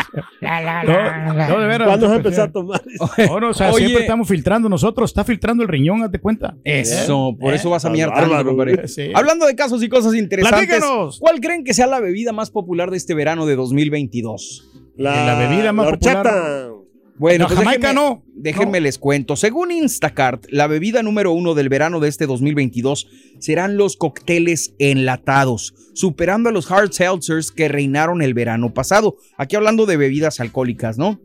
[0.41, 1.47] la, la, la, No, la.
[1.47, 1.87] no, de veras.
[1.87, 2.81] ¿Cuándo vas a empezar a tomar?
[3.29, 3.85] No, no, o sea, Oye.
[3.85, 5.09] siempre estamos filtrando nosotros.
[5.09, 6.57] Está filtrando el riñón, hazte cuenta.
[6.65, 7.55] Eso, por ¿Eh?
[7.55, 8.75] eso vas a mirar tanto, bárbaro, compadre.
[8.75, 8.87] güey.
[8.89, 9.11] Sí.
[9.15, 11.19] Hablando de casos y cosas interesantes, Platícanos.
[11.19, 14.71] ¿cuál creen que sea la bebida más popular de este verano de 2022?
[14.97, 16.17] la bebida más la popular.
[16.27, 16.69] horchata.
[17.17, 18.23] Bueno, No, pues Jamaica déjenme- no.
[18.35, 19.35] Déjenme les cuento.
[19.35, 23.07] Según Instacart, la bebida número uno del verano de este 2022
[23.39, 29.17] serán los cócteles enlatados, superando a los hard seltzers que reinaron el verano pasado.
[29.37, 31.19] Aquí hablando de bebidas alcohólicas, ¿no?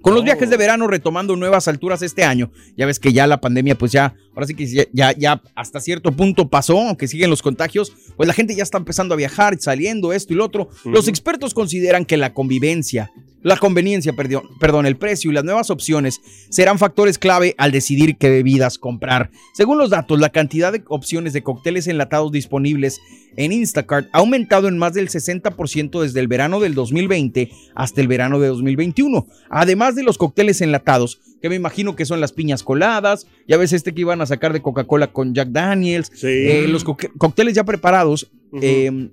[0.00, 3.38] Con los viajes de verano retomando nuevas alturas este año, ya ves que ya la
[3.38, 7.28] pandemia, pues ya, ahora sí que ya, ya, ya hasta cierto punto pasó, aunque siguen
[7.28, 10.70] los contagios, pues la gente ya está empezando a viajar, saliendo, esto y lo otro.
[10.86, 15.70] Los expertos consideran que la convivencia, la conveniencia, perdón, perdón, el precio y las nuevas
[15.70, 19.30] opciones serán factores clave al decidir qué bebidas comprar.
[19.54, 23.00] Según los datos, la cantidad de opciones de cócteles enlatados disponibles
[23.36, 28.08] en Instacart ha aumentado en más del 60% desde el verano del 2020 hasta el
[28.08, 29.26] verano de 2021.
[29.50, 33.72] Además de los cócteles enlatados, que me imagino que son las piñas coladas, ya ves
[33.72, 36.26] este que iban a sacar de Coca-Cola con Jack Daniels, Sí.
[36.28, 38.30] eh, los cócteles ya preparados.
[38.60, 39.08] Eh,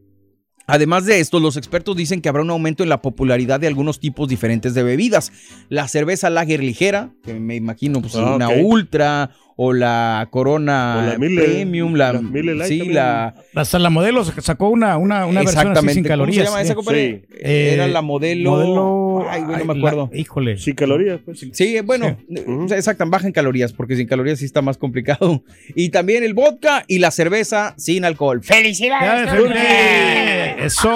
[0.69, 3.99] Además de esto, los expertos dicen que habrá un aumento en la popularidad de algunos
[3.99, 5.32] tipos diferentes de bebidas.
[5.69, 11.12] La cerveza lager ligera, que me imagino pues, Ah, una ultra, o la corona O
[11.12, 12.95] la Miller, premium, la, la Miller Lite sí, también.
[12.95, 16.08] la Hasta la modelo sacó una, una, una versión así sin exactamente.
[16.08, 16.45] calorías.
[16.45, 16.76] ¿Cómo se llama esa, eh.
[16.76, 17.22] compadre?
[17.30, 17.36] Sí.
[17.41, 18.52] Eh, Era la modelo.
[18.52, 20.10] modelo- Ay, güey, no me acuerdo.
[20.13, 20.58] la- híjole.
[20.58, 21.45] Sin calorías, pues.
[21.52, 22.63] Sí, bueno, Ujú.
[22.63, 25.43] o sea, exacto, baja en calorías, porque sin calorías sí está más complicado.
[25.76, 28.39] Y también el vodka y la cerveza sin alcohol.
[28.41, 29.30] Ya, ¡Felicidades!
[29.30, 29.50] Felipe.
[29.50, 30.65] Turbe!
[30.65, 30.89] Eso.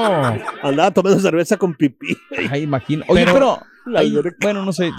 [0.64, 2.16] Andaba tomando cerveza con pipí.
[2.50, 3.04] Ay, imagino.
[3.10, 3.60] Oye, Pero- pero,
[3.96, 4.92] ay, bueno, no sé,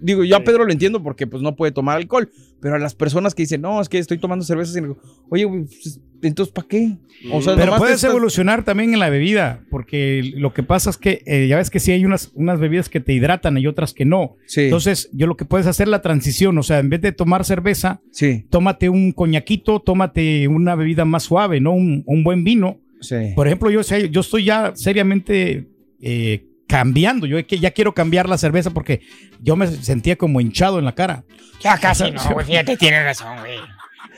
[0.00, 2.28] digo, yo a Pedro lo entiendo porque pues no puede tomar alcohol,
[2.60, 5.46] pero a las personas que dicen, no, es que estoy tomando cerveza sin alcohol, oye,
[5.46, 6.96] pues, entonces, ¿para qué?
[7.30, 10.96] O sea, Pero puedes estás- evolucionar también en la bebida, porque lo que pasa es
[10.96, 13.92] que eh, ya ves que sí hay unas, unas bebidas que te hidratan y otras
[13.92, 14.36] que no.
[14.46, 17.12] Sí, Entonces, yo lo que puedes hacer es la transición, o sea, en vez de
[17.12, 21.72] tomar cerveza, sí, tómate un coñaquito, tómate una bebida más suave, ¿no?
[21.72, 22.80] Un, un buen vino.
[23.00, 23.16] sí.
[23.34, 25.68] Por ejemplo, yo, sé- yo estoy ya seriamente
[26.00, 29.00] eh, cambiando, yo que ya quiero cambiar la cerveza porque
[29.40, 31.24] yo me sentía como hinchado en la cara.
[31.60, 32.46] Ya casi no, güey.
[32.46, 33.58] Fíjate, tienes razón, güey.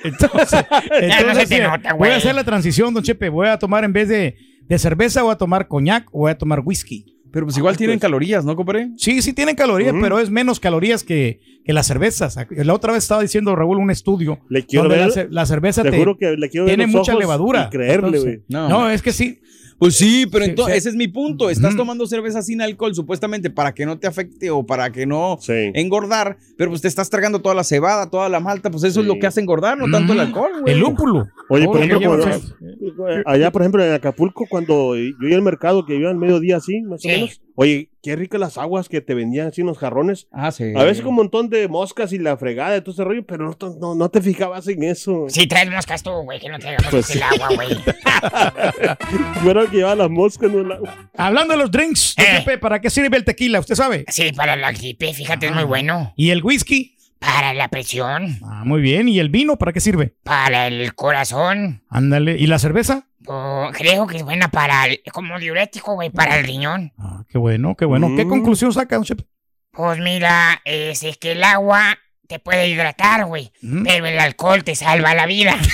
[0.05, 3.29] Entonces, no se entonces, te nota, voy a hacer la transición, don Chepe.
[3.29, 6.39] Voy a tomar en vez de, de cerveza, voy a tomar coñac o voy a
[6.39, 7.19] tomar whisky.
[7.31, 8.03] Pero pues igual tienen pues.
[8.03, 8.91] calorías, ¿no, compadre?
[8.97, 12.39] Sí, sí tienen calorías, pero es menos calorías que, que las cervezas.
[12.51, 15.07] La otra vez estaba diciendo Raúl un estudio Le quiero donde ver.
[15.09, 17.21] la, ce- la cerveza Te te, juro que le quiero ver tiene los mucha ojos
[17.23, 17.67] levadura.
[17.67, 18.43] Y creerle, Entonces, güey.
[18.49, 18.69] No.
[18.71, 19.39] No, es que sí.
[19.79, 20.79] Pues sí, pero Sí, entonces sí.
[20.79, 21.51] ese es mi punto.
[21.51, 25.37] Estás tomando cerveza sin alcohol, supuestamente para que no te afecte o para que no
[25.43, 25.53] Sí.
[25.75, 29.07] engordar, pero pues te estás tragando toda la cebada, toda la malta, pues eso es
[29.07, 30.73] lo que hace engordar, no tanto el alcohol, güey.
[30.73, 31.27] El lúpulo.
[31.51, 35.43] Oye, Todo por ejemplo, cuando- fe- allá, por ejemplo, en Acapulco, cuando yo iba al
[35.43, 37.09] mercado, que iba al mediodía así, más Sí.
[37.09, 37.41] o menos.
[37.61, 40.29] Oye, qué ricas las aguas que te vendían así en los jarrones.
[40.31, 40.73] Ah, sí.
[40.77, 43.51] A veces con un montón de moscas y la fregada de todo ese rollo, pero
[43.61, 45.27] no, no, no te fijabas en eso.
[45.29, 47.21] Si traes moscas tú, güey, que no traigamos Pues el sí.
[47.25, 47.69] agua, güey.
[49.63, 51.11] El que llevaba las moscas, no el agua.
[51.17, 52.59] Hablando de los drinks, Eh.
[52.59, 53.59] ¿para qué sirve el tequila?
[53.61, 54.05] ¿Usted sabe?
[54.09, 56.13] Sí, para la gripe, fíjate, es muy bueno.
[56.17, 56.97] ¿Y el whisky?
[57.19, 59.09] Para la presión, Ah, muy bien.
[59.09, 60.15] ¿Y el vino para qué sirve?
[60.23, 61.83] para el corazón.
[61.91, 62.37] Ándale.
[62.39, 63.05] ¿Y la cerveza?
[63.27, 66.93] Oh, creo que es buena para el, como diurético, güey, para el riñón.
[66.99, 68.09] Ah, qué bueno, qué bueno.
[68.17, 68.29] ¿Qué Mm.
[68.29, 69.25] conclusión saca, don Chepe?
[69.73, 73.53] Pues mira, es, es que el agua te puede hidratar, güey.
[73.85, 75.57] Pero el alcohol te salva la vida.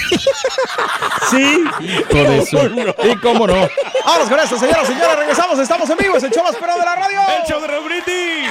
[1.31, 1.65] Sí.
[2.11, 2.59] Con eso.
[3.05, 3.55] Y cómo no.
[4.05, 5.17] Vámonos con esto, señoras y señores.
[5.21, 5.59] Regresamos.
[5.59, 6.17] Estamos en vivo.
[6.19, 7.19] Es el show más de la radio.
[7.41, 8.51] El show de Brindis.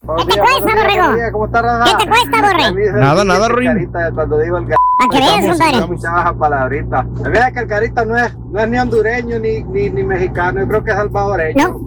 [0.00, 1.32] ¿Qué te cuesta, borrego?
[1.32, 1.96] ¿Cómo está, Raza?
[1.98, 2.92] ¿Qué te cuesta, borre?
[3.00, 3.90] Nada, nada, Ruin.
[4.14, 4.78] Cuando digo el Para
[5.10, 5.86] que veas, compadre.
[5.86, 7.06] mucha baja palabrita.
[7.22, 10.02] La verdad es que el carita no es, no es ni hondureño ni, ni, ni
[10.02, 11.78] mexicano, yo creo que es salvadoreño.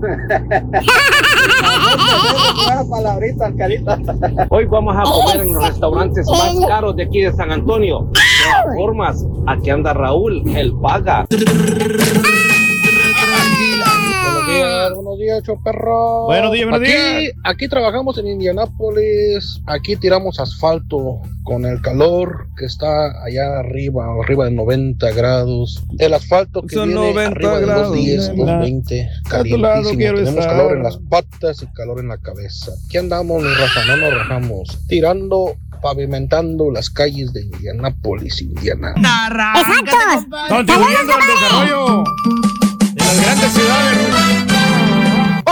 [2.68, 3.98] Baja palabrita, el carita.
[4.50, 8.02] Hoy vamos a comer en los restaurantes más caros de aquí de San Antonio.
[8.12, 8.20] De
[8.64, 11.26] todas formas, aquí anda Raúl, él paga.
[15.14, 16.24] Buenos días, choperro.
[16.26, 17.34] Buenos días, buenos aquí, días.
[17.44, 24.46] Aquí trabajamos en Indianápolis, aquí tiramos asfalto con el calor que está allá arriba, arriba
[24.46, 25.84] de 90 grados.
[26.00, 28.52] El asfalto que Son viene 90 arriba de los grados, 10, nena.
[28.54, 29.98] los 20, A tu lado calientísimo.
[30.00, 30.50] quiero Tenemos estar.
[30.58, 32.72] calor en las patas y calor en la cabeza.
[32.88, 34.80] Aquí andamos, mi raza, no nos rajamos.
[34.88, 38.96] Tirando, pavimentando las calles de Indianápolis, Indiana.
[38.98, 40.26] ¡Exactos!
[40.50, 42.04] Contribuyendo al desarrollo
[42.96, 44.53] de las grandes ciudades.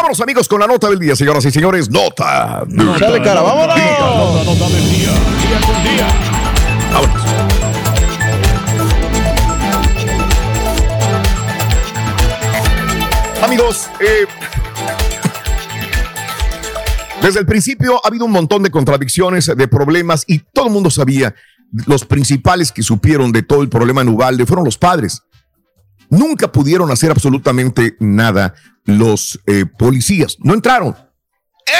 [0.02, 1.88] Vámonos amigos con la nota del día, señoras y señores.
[1.88, 2.64] Nota.
[2.66, 3.76] del Chale, cara, vámonos.
[3.76, 4.00] día.
[4.00, 5.12] Nota, nota del día.
[5.12, 6.08] Día con día.
[6.92, 7.22] Vámonos.
[13.44, 14.26] Amigos, eh,
[17.22, 20.90] desde el principio ha habido un montón de contradicciones, de problemas y todo el mundo
[20.90, 21.36] sabía,
[21.86, 25.22] los principales que supieron de todo el problema en Ubalde fueron los padres.
[26.12, 30.38] Nunca pudieron hacer absolutamente nada los eh, policías.
[30.40, 30.96] No entraron.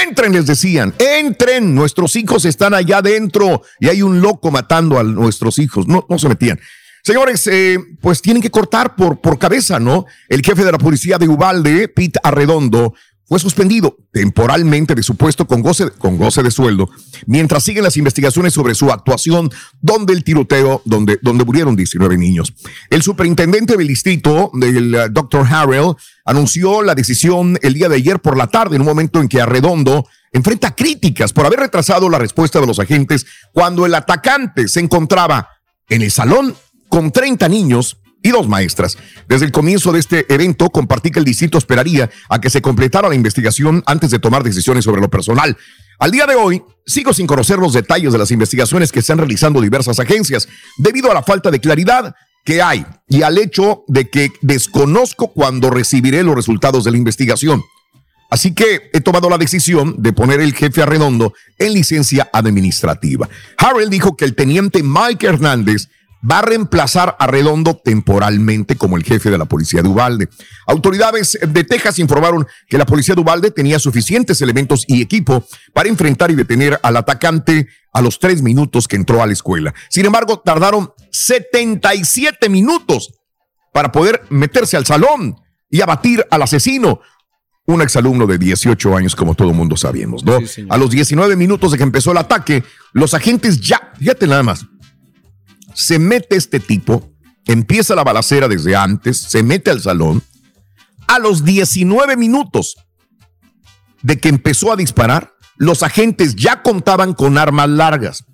[0.04, 5.04] Entren, les decían, entren, nuestros hijos están allá adentro y hay un loco matando a
[5.04, 5.86] nuestros hijos.
[5.88, 6.60] No, no se metían.
[7.04, 10.06] Señores, eh, pues tienen que cortar por, por cabeza, ¿no?
[10.30, 12.94] El jefe de la policía de Ubalde, Pete Arredondo,
[13.32, 16.90] fue suspendido temporalmente de su puesto con goce, con goce de sueldo,
[17.28, 22.54] mientras siguen las investigaciones sobre su actuación, donde el tiroteo, donde, donde murieron 19 niños.
[22.90, 25.48] El superintendente del distrito, el eh, Dr.
[25.50, 29.30] Harrell, anunció la decisión el día de ayer por la tarde, en un momento en
[29.30, 34.68] que Arredondo enfrenta críticas por haber retrasado la respuesta de los agentes cuando el atacante
[34.68, 35.48] se encontraba
[35.88, 36.54] en el salón
[36.90, 38.98] con 30 niños y dos maestras.
[39.28, 43.10] Desde el comienzo de este evento, compartí que el distrito esperaría a que se completara
[43.10, 45.58] la investigación antes de tomar decisiones sobre lo personal.
[46.00, 49.62] Al día de hoy, sigo sin conocer los detalles de las investigaciones que están realizando
[49.62, 54.32] diversas agencias, debido a la falta de claridad que hay y al hecho de que
[54.42, 57.64] desconozco cuándo recibiré los resultados de la investigación.
[58.32, 63.30] Así que he tomado la decisión de poner el jefe Arredondo en licencia administrativa.
[63.58, 65.90] Harrell dijo que el teniente Mike Hernández
[66.30, 70.30] va a reemplazar a Redondo temporalmente como el jefe de la policía de Ubalde.
[70.68, 75.90] Autoridades de Texas informaron que la policía de Ubalde tenía suficientes elementos y equipo para
[75.90, 79.74] enfrentar y detener al atacante a los tres minutos que entró a la escuela.
[79.90, 83.14] Sin embargo, tardaron 77 minutos
[83.74, 85.36] para poder meterse al salón
[85.70, 87.02] y abatir al asesino.
[87.66, 90.40] Un exalumno de 18 años, como todo mundo sabemos, ¿no?
[90.70, 94.66] a los 19 minutos de que empezó el ataque, los agentes ya, fíjate nada más,
[95.82, 97.10] se mete este tipo,
[97.46, 100.22] empieza la balacera desde antes, se mete al salón.
[101.08, 102.76] A los 19 minutos
[104.02, 108.26] de que empezó a disparar, los agentes ya contaban con armas largas.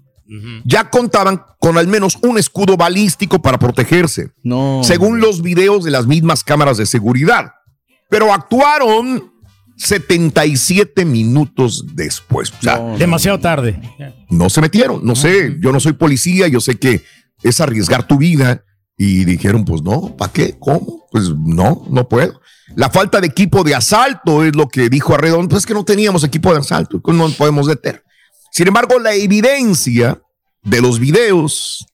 [0.65, 4.81] Ya contaban con al menos un escudo balístico para protegerse, No.
[4.83, 7.53] según los videos de las mismas cámaras de seguridad.
[8.09, 9.31] Pero actuaron
[9.77, 12.51] 77 minutos después.
[12.51, 13.79] O sea, Demasiado tarde.
[14.29, 14.99] no se metieron.
[15.05, 17.03] No sé, yo no soy policía, yo sé que
[17.43, 18.63] es arriesgar tu vida.
[18.99, 20.57] Y dijeron, pues no, ¿para qué?
[20.57, 21.05] ¿Cómo?
[21.11, 22.41] Pues no, no puedo.
[22.75, 25.49] La falta de equipo de asalto es lo que dijo Arredondo.
[25.49, 28.03] Pues es que no teníamos equipo de asalto, pues no podemos detener.
[28.51, 30.19] Sin embargo, la evidencia
[30.63, 31.85] de los videos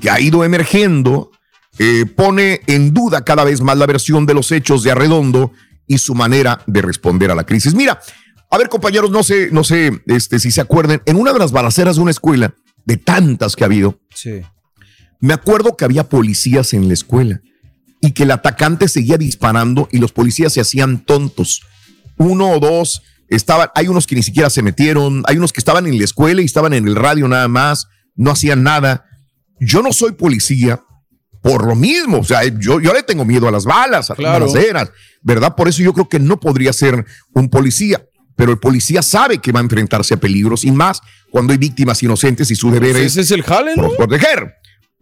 [0.00, 1.30] que ha ido emergiendo
[1.78, 5.50] eh, pone en duda cada vez más la versión de los hechos de Arredondo
[5.88, 7.74] y su manera de responder a la crisis.
[7.74, 8.00] Mira,
[8.50, 11.50] a ver, compañeros, no sé, no sé este, si se acuerdan, en una de las
[11.50, 12.54] balaceras de una escuela,
[12.84, 14.42] de tantas que ha habido, Sí.
[15.20, 17.40] Me acuerdo que había policías en la escuela
[18.00, 21.62] y que el atacante seguía disparando y los policías se hacían tontos.
[22.18, 25.86] Uno o dos estaban, hay unos que ni siquiera se metieron, hay unos que estaban
[25.86, 29.04] en la escuela y estaban en el radio nada más, no hacían nada.
[29.60, 30.80] Yo no soy policía
[31.42, 34.44] por lo mismo, o sea, yo, yo le tengo miedo a las balas, a Claro.
[34.46, 34.90] las balaceras,
[35.22, 35.54] ¿verdad?
[35.54, 38.02] Por eso yo creo que no podría ser un policía.
[38.36, 41.00] Pero el policía sabe que va a enfrentarse a peligros y más
[41.30, 43.90] cuando hay víctimas inocentes y su deber Pues es el jale, ¿no?
[43.92, 44.54] proteger.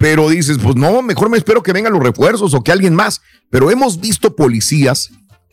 [0.03, 3.23] Pero dices, pues no, mejor me espero que vengan los refuerzos o que alguien más.
[3.51, 5.11] Pero hemos visto policías,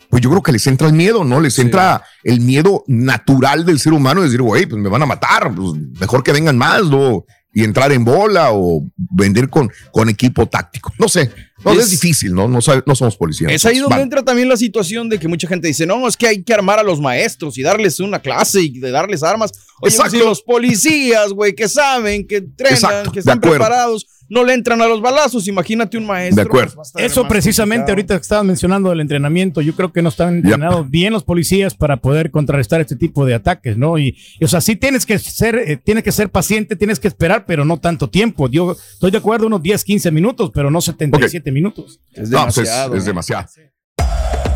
[0.09, 1.39] pues yo creo que les entra el miedo, ¿no?
[1.39, 5.05] Les entra el miedo natural del ser humano de decir, güey, pues me van a
[5.05, 7.23] matar, pues mejor que vengan más, ¿no?
[7.53, 10.93] Y entrar en bola o vender con, con equipo táctico.
[10.99, 11.31] No sé,
[11.65, 12.47] no, es, Es- difícil, ¿no?
[12.47, 13.51] No, no somos policías.
[13.51, 14.03] Es ahí donde Vale.
[14.03, 16.77] entra también la situación de que mucha gente dice, no, es que hay que armar
[16.79, 19.51] a los maestros y darles una clase y de darles armas.
[19.51, 20.17] Oye, pues, Exacto.
[20.17, 24.81] si los policías, güey, que saben, que entrenan, Exacto, que están preparados, no le entran
[24.81, 26.43] a los balazos, imagínate un maestro.
[26.43, 26.75] De acuerdo.
[26.75, 27.91] pues, Eso precisamente complicado.
[27.93, 31.73] ahorita que estabas mencionando del entrenamiento, yo creo que no están entrenados bien los policías
[31.75, 33.97] para poder contrarrestar este tipo de ataques, ¿no?
[33.97, 37.07] Y, y, o sea, sí tienes que ser, eh, tienes que ser paciente, tienes que
[37.07, 38.47] esperar, pero no tanto tiempo.
[38.49, 41.99] Yo estoy de acuerdo unos 10, 15 minutos, pero no 77 minutos.
[42.13, 42.95] Es No, pues es- demasiado.
[42.95, 43.47] es demasiado.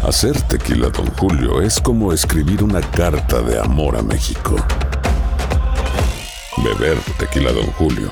[0.04, 4.56] Hacer tequila, Don Julio, es como escribir una carta de amor a México.
[6.64, 8.12] Beber tequila, Don Julio,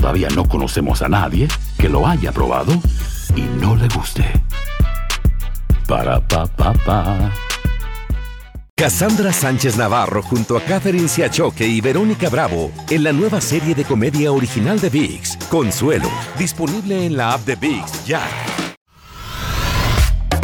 [0.00, 1.46] todavía no conocemos a nadie
[1.78, 2.72] que lo haya probado
[3.36, 4.24] y no le guste.
[5.86, 7.30] Para pa pa pa.
[8.74, 13.84] Cassandra Sánchez Navarro junto a Catherine Siachoque y Verónica Bravo en la nueva serie de
[13.84, 18.20] comedia original de VIX, Consuelo, disponible en la app de VIX ya.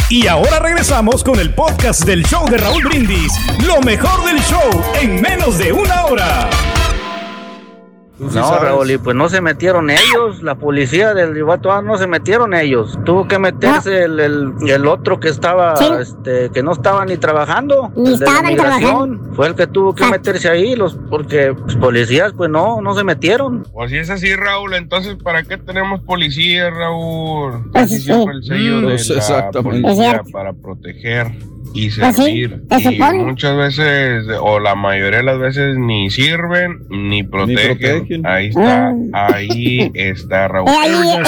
[0.08, 3.32] Y ahora regresamos con el podcast del show de Raúl Brindis.
[3.66, 4.70] Lo mejor del show
[5.00, 6.69] en menos de una hora.
[8.20, 12.52] No, Raúl, y pues no se metieron ellos, la policía del Iguatuán no se metieron
[12.52, 12.98] ellos.
[13.04, 17.90] Tuvo que meterse el, el, el otro que estaba, este, que no estaba ni trabajando.
[17.96, 19.30] Ni el de la estaban migración.
[19.34, 23.04] Fue el que tuvo que meterse ahí, los, porque los policías pues no, no se
[23.04, 23.62] metieron.
[23.72, 27.62] Pues si es así, Raúl, entonces ¿para qué tenemos policía, Raúl?
[27.72, 28.12] Pues Casi sí.
[28.12, 29.82] el sello Mm, de pues la exactamente.
[29.88, 31.32] Policía para proteger
[31.72, 32.62] y Pues sí, servir.
[32.70, 33.24] se y supone.
[33.24, 37.78] muchas veces, o la mayoría de las veces, ni sirven ni protegen.
[37.78, 38.26] protegen.
[38.26, 39.28] Ahí está, Ah.
[39.34, 40.68] ahí está, Raúl.
[40.68, 41.22] Eh, ahí, eh,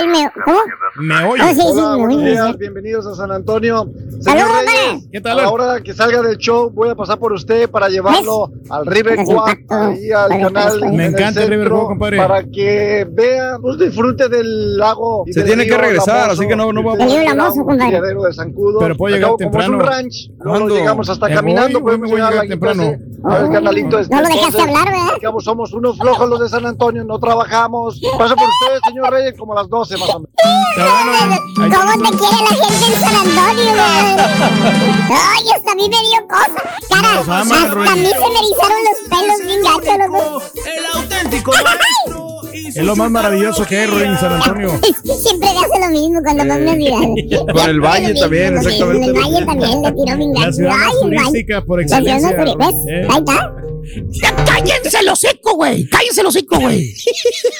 [0.00, 0.58] el meo, ¿cómo?
[0.96, 1.42] Meollo.
[1.44, 2.56] Ah, sí, sí, Hola, buenos meollo, días, sí.
[2.60, 3.90] bienvenidos a San Antonio.
[4.20, 4.48] Señor.
[4.64, 5.36] Reyes, ¿Qué a tal?
[5.38, 9.18] la hora que salga del show voy a pasar por usted para llevarlo al River
[9.26, 10.80] Walk, ahí al canal.
[10.92, 12.16] Me encanta el River Walk, compadre.
[12.18, 15.24] Para que vea, pues disfrute del lago.
[15.26, 17.98] y Se del tiene que regresar, así que no- no va a y El compadre.
[17.98, 18.83] de.
[18.84, 19.74] Pero puedo Al llegar cabo, como temprano.
[19.76, 20.68] es un ranch, no ¿Cuándo?
[20.68, 22.82] nos llegamos hasta Me caminando, voy, podemos voy a llegar llegar al temprano.
[23.24, 24.14] al canalito este.
[24.14, 25.18] No lo dejaste Entonces, hablar, ¿verdad?
[25.22, 28.00] cabo somos unos flojos los de San Antonio, no trabajamos.
[28.18, 30.30] Paso por ustedes, señor Reyes, como a las 12 más o menos.
[31.56, 34.24] ¿Cómo te quiere la gente en San Antonio, güey?
[35.10, 36.62] Ay, hasta a mí me dio cosa.
[36.90, 40.42] Cara, hasta a mí se me erizaron los pelos bien gachos, loco.
[40.66, 42.24] El auténtico maestro.
[42.52, 44.68] Es lo más maravilloso que hay, Ruin, en San Antonio.
[44.82, 45.48] Es que siempre
[46.00, 47.14] mismo cuando más me miran.
[47.52, 49.06] Con el Valle también, exactamente.
[49.06, 52.30] El Valle también le tiró bien La ciudad más turística por excelencia.
[52.30, 52.74] ¿Ves?
[52.88, 53.08] Eh.
[53.10, 53.54] Ahí está.
[54.22, 55.88] Ya cállense el hocico, güey.
[55.88, 56.78] Cállense el hocico, güey.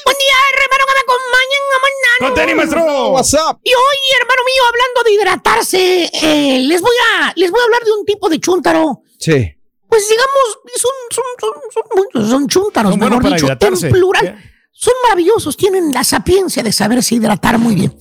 [0.05, 2.18] Buen día, hermano, que me acompañen a mañana.
[2.20, 3.11] ¡Con tenis, maestro!
[3.12, 3.59] WhatsApp.
[3.62, 7.85] Y hoy, hermano mío, hablando de hidratarse, eh, les voy a les voy a hablar
[7.85, 9.03] de un tipo de chúntaro.
[9.18, 9.55] Sí.
[9.89, 13.87] Pues digamos, son, son, son, son, muchos, son chúntaros, mejor para dicho, hidratarse.
[13.87, 14.53] en plural.
[14.76, 17.96] Son maravillosos, tienen la sapiencia de saberse hidratar muy bien.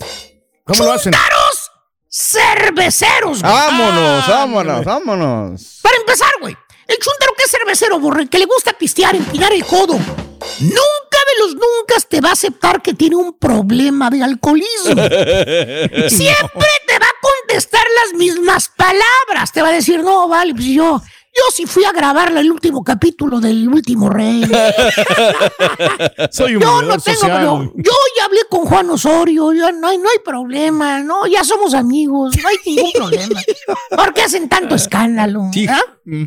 [0.66, 1.14] ¿Cómo lo hacen?
[1.14, 1.72] ¡Chúntaros
[2.10, 3.42] cerveceros!
[3.42, 3.52] güey.
[3.54, 5.80] Vámonos, Ah, vámonos, vámonos.
[5.82, 6.56] Para empezar, güey,
[6.88, 11.40] el chúntaro que es cervecero, borre, que le gusta pistear, empinar el codo, nunca de
[11.40, 14.94] los nunca te va a aceptar que tiene un problema de alcoholismo.
[16.10, 19.52] Siempre te va a contestar las mismas palabras.
[19.54, 21.02] Te va a decir, no, vale, pues yo,
[21.36, 24.44] yo sí fui a grabar el último capítulo del último rey.
[26.32, 29.98] Soy un Yo no tengo, yo, yo ya hablé con Juan Osorio, ya no hay,
[29.98, 33.42] no hay problema, no, ya somos amigos, no hay ningún problema.
[33.90, 35.50] ¿Por qué hacen tanto escándalo?
[35.54, 35.66] Sí.
[35.68, 35.82] ¿Ah?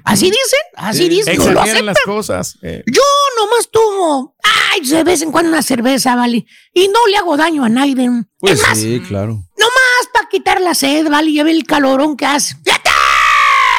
[0.04, 0.58] ¿Así dicen?
[0.74, 2.56] Así dicen, no lo Exageran las cosas.
[2.62, 2.82] eh.
[2.86, 3.02] Yo
[3.38, 4.34] nomás tomo,
[4.72, 7.94] ay, de vez en cuando una cerveza, vale, y no le hago daño a nadie.
[8.38, 9.34] Pues es más, sí, claro.
[9.58, 12.56] nomás para quitar la sed, vale, y ve el calorón que hace.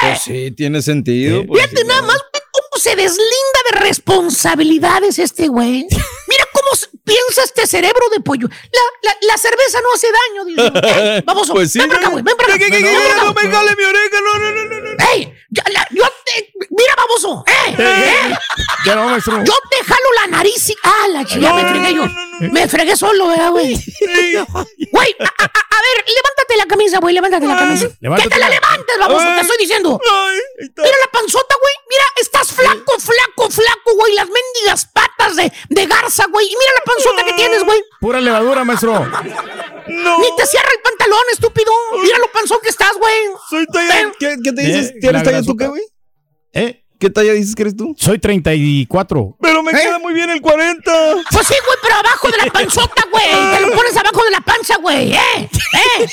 [0.00, 1.44] Pues sí, tiene sentido.
[1.46, 5.86] pues fíjate sí, nada más cómo se deslinda de responsabilidades este güey.
[6.28, 6.68] Mira cómo
[7.04, 8.48] piensa este cerebro de pollo.
[8.48, 11.22] La, la, la cerveza no hace daño, dice.
[11.26, 12.64] Vamos, Pues sí, ven para acá, güey, ven para acá.
[13.24, 14.68] No me jale mi oreja, no, no, no, no.
[14.68, 14.76] no.
[14.76, 14.77] ¡Ey!
[15.50, 17.44] La- yo te- Mira, baboso.
[17.46, 17.74] ¡Eh!
[17.78, 18.34] ¡Eh!
[18.86, 19.42] No, maestro.
[19.44, 20.76] Yo te jalo la nariz y.
[20.84, 21.52] ¡Ah, la chica!
[21.54, 22.04] me fregué yo.
[22.40, 23.74] Me fregué solo, ¿verdad, güey?
[23.74, 27.14] Güey, a, a- a ver, levántate la camisa, güey.
[27.14, 27.88] Levántate la camisa.
[28.00, 29.26] levántate ¡Que te la la- levantes, baboso!
[29.34, 30.00] Te estoy diciendo.
[30.58, 31.74] Mira la panzota, güey.
[31.90, 34.14] Mira, estás flaco, flaco, flaco, güey.
[34.14, 34.86] Las mendigas
[35.18, 36.46] patas de, de garza, güey.
[36.46, 37.82] Y mira la panzota que tienes, güey.
[38.00, 39.04] Pura levadura, maestro.
[39.86, 41.72] Ni te cierra el pantalón, estúpido.
[42.02, 43.14] Mira lo panzón que estás, güey.
[43.50, 44.12] Soy talla.
[44.18, 44.90] ¿Qué, qué te dices?
[44.90, 45.82] Eh, ¿Tienes la talla tú qué, güey?
[46.52, 46.84] ¿Eh?
[46.98, 47.94] ¿Qué talla dices que eres tú?
[47.96, 49.36] Soy 34.
[49.40, 50.90] Pero me queda muy bien el 40.
[51.30, 53.24] Pues sí, güey, pero abajo de la panzota, güey.
[53.54, 55.12] Te lo pones abajo de la panza, güey.
[55.14, 55.20] ¿Eh?
[55.38, 56.06] ¿Eh?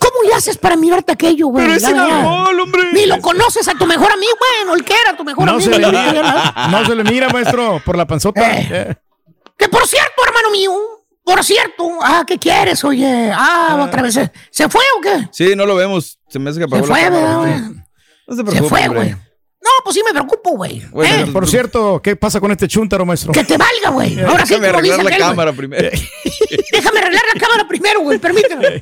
[0.00, 1.64] ¿Cómo le haces para mirarte aquello, güey?
[1.66, 2.82] Pero es el alcohol, hombre.
[2.92, 5.72] Ni lo conoces a tu mejor amigo, bueno, el que era tu mejor No amigo.
[5.72, 8.40] se, le mira, no se le mira, maestro, por la panzota.
[8.60, 8.96] Eh.
[9.56, 10.72] Que por cierto, hermano mío,
[11.22, 11.88] por cierto.
[12.02, 13.30] Ah, ¿qué quieres, oye?
[13.32, 14.14] Ah, otra vez.
[14.14, 15.28] ¿Se, ¿se fue o qué?
[15.30, 16.18] Sí, no lo vemos.
[16.28, 17.38] Se me hace que apagó Se fue, la cámara.
[17.38, 17.84] ¿verdad, güey?
[18.26, 18.88] No se fue, hombre.
[18.88, 19.16] güey.
[19.64, 20.82] No, pues sí me preocupo, güey.
[20.90, 21.30] Bueno, ¿Eh?
[21.32, 23.32] Por cierto, ¿qué pasa con este chúntaro, maestro?
[23.32, 24.20] Que te valga, güey.
[24.24, 25.28] Ahora sí, Déjame dice arreglar la aquel, güey.
[25.30, 25.90] cámara primero.
[26.72, 28.18] Déjame arreglar la cámara primero, güey.
[28.18, 28.80] Permíteme.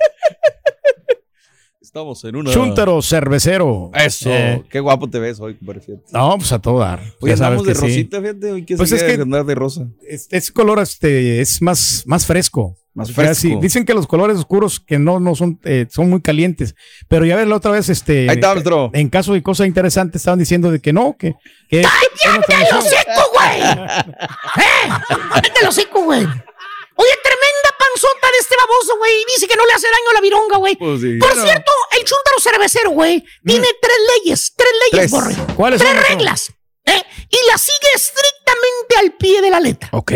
[1.80, 2.50] Estamos en una.
[2.52, 3.90] Chúntaro cervecero.
[3.94, 4.30] Eso.
[4.30, 7.00] Eh, Qué guapo te ves hoy, compadre, no, pues a todo dar.
[7.20, 7.86] Hoy Ya sabes andamos de que sí.
[7.86, 8.52] rosita, fíjate.
[8.52, 9.86] Hoy que Pues se es que- andar de rosa.
[10.08, 12.76] Es, es color, este, es más, más fresco.
[12.94, 13.40] Más O sea, fresco.
[13.40, 16.74] sí, dicen que los colores oscuros que no, no son, eh, son muy calientes.
[17.08, 18.28] Pero ya ves la otra vez, este.
[18.28, 18.90] Ahí está, maestro.
[18.92, 21.34] En caso de cosas interesantes, estaban diciendo de que no, que.
[21.70, 23.62] que ¡Cállate el hocico, güey!
[23.62, 24.90] ¡Eh!
[25.08, 26.20] ¡Cállate el hocico, güey!
[26.20, 29.12] Oye, tremenda panzota de este baboso, güey.
[29.34, 30.76] Dice que no le hace daño a la vironga, güey.
[30.76, 31.16] Pues sí.
[31.18, 34.52] Por cierto, el chúntaro cervecero, güey, tiene tres leyes.
[34.54, 35.10] Tres leyes, Tres.
[35.10, 35.34] borre.
[35.56, 36.16] ¿Cuáles Tres son, maestro?
[36.18, 36.52] reglas.
[36.84, 37.02] ¿eh?
[37.30, 39.88] Y las sigue estrictamente al pie de la letra.
[39.92, 40.10] Ok.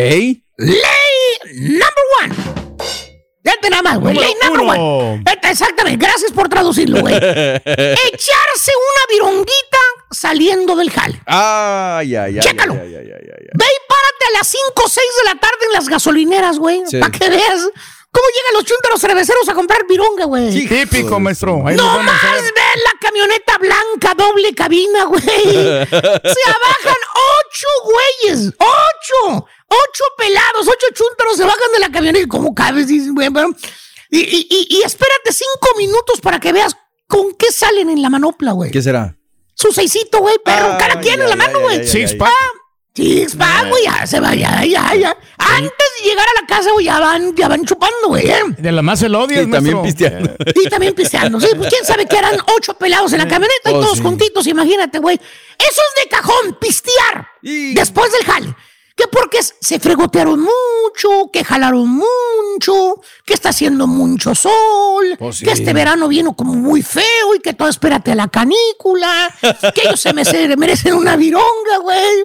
[0.59, 0.83] Ley
[1.55, 2.66] number one.
[3.47, 4.15] Fíjate nada más, güey.
[4.17, 4.73] Ley number uno.
[4.73, 5.23] one.
[5.25, 6.05] Vete, Exactamente.
[6.05, 7.15] Gracias por traducirlo, güey.
[7.65, 9.79] Echarse una vironguita
[10.11, 11.21] saliendo del jale.
[11.27, 12.41] Ah, ya, ya.
[12.43, 12.75] Chécalo.
[12.75, 13.51] Ya, ya, ya, ya, ya.
[13.55, 16.83] Ve y párate a las 5 o 6 de la tarde en las gasolineras, güey.
[16.89, 16.99] Sí.
[16.99, 17.69] Para que veas
[18.11, 20.53] cómo llegan los chuntaros cerveceros a comprar vironga, güey.
[20.53, 20.67] Sí.
[20.67, 21.65] Típico, maestro.
[21.69, 25.21] Ahí No más ver la camioneta blanca, doble cabina, güey.
[25.25, 27.01] Se abajan
[27.47, 28.53] ocho güeyes.
[28.59, 29.47] ¡Ocho!
[29.69, 32.29] Ocho pelados, ocho chúntaros se bajan de la camioneta.
[32.29, 32.87] ¿Cómo cabes?
[32.87, 33.51] Dices, güey, pero-
[34.11, 36.77] Y, y, y, y espérate cinco minutos para que veas
[37.09, 38.71] con qué salen en la manopla, güey.
[38.71, 39.17] ¿Qué será?
[39.55, 40.73] Su seisito, güey, perro.
[40.73, 41.87] Ah, cada quien ya, en la mano, güey.
[41.87, 42.19] Six ya.
[42.19, 42.33] pack.
[42.95, 45.17] Six pack, güey, ya se va, ya, ya, ya.
[45.39, 48.29] Antes de llegar a la casa, güey, ya van, ya van chupando, güey.
[48.31, 48.43] ¿eh?
[48.57, 49.43] De la más el odio.
[49.43, 50.35] Y también pisteando.
[50.55, 51.41] Y también pisteando.
[51.41, 54.03] Sí, pues quién sabe que eran ocho pelados en la camioneta y Oh, todos sí.
[54.03, 55.17] juntitos, imagínate, güey.
[55.17, 57.29] Eso es de cajón, pistear.
[57.43, 58.55] Y- Después del jale.
[58.97, 65.45] Que porque se fregotearon mucho, que jalaron mucho, que está haciendo mucho sol, Oh, sí.
[65.45, 69.29] que este verano vino como muy feo y que todo espérate a la canícula,
[69.75, 72.19] que ellos se, me- se merecen una vironga, güey.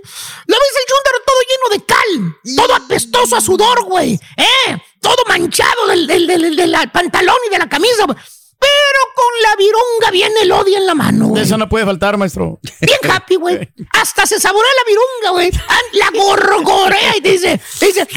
[0.48, 2.56] ¿Lo ves el chúntaro todo lleno de cal?
[2.56, 4.14] Todo apestoso a sudor, güey.
[4.38, 4.78] ¿Eh?
[5.02, 8.18] Todo manchado del, del, del- del pantalón y de la camisa, güey.
[8.62, 11.42] Pero con la vironga viene el odio en la mano, güey.
[11.44, 12.60] Eso no puede faltar, maestro.
[12.80, 13.68] Bien happy, güey.
[14.00, 15.52] Hasta se saborea la virunga, güey.
[15.68, 18.08] Ah, La gorgorea y te dice, te dice.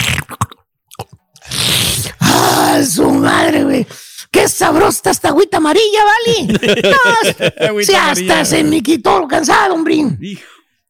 [2.21, 3.87] ¡Ah, su madre, güey!
[4.31, 6.59] ¡Qué sabrosa está esta agüita amarilla, vale!
[6.83, 8.45] No, Agüita si hasta amarilla.
[8.45, 9.95] se me quitó cansado, hombre.
[10.21, 10.39] Y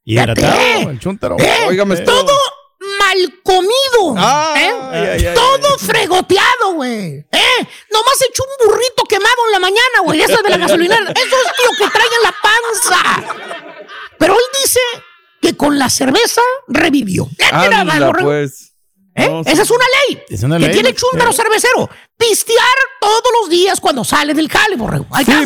[0.04, 1.36] hidratado, el chúntaro.
[1.38, 1.66] ¿Eh?
[1.68, 2.32] Óigame, Todo
[3.14, 4.14] mal comido.
[4.16, 5.32] Ah, ¿eh?
[5.34, 7.24] Todo fregoteado, güey.
[7.30, 7.66] ¿Eh?
[7.90, 10.20] Nomás echó un burrito quemado en la mañana, güey.
[10.20, 11.10] Eso es de la gasolinera.
[11.10, 13.24] Eso es lo que trae en la panza.
[14.18, 14.80] Pero él dice
[15.40, 17.28] que con la cerveza revivió.
[17.52, 18.72] Anda, pues.
[19.16, 19.28] ¿Eh?
[19.28, 19.50] No, sí.
[19.52, 20.22] Esa es una ley.
[20.28, 20.96] Es una que ley, tiene ¿no?
[20.96, 21.88] chúntaro cervecero.
[22.16, 22.66] Pistear
[23.00, 25.06] todos los días cuando sale del jale, borrego.
[25.12, 25.40] Ahí está,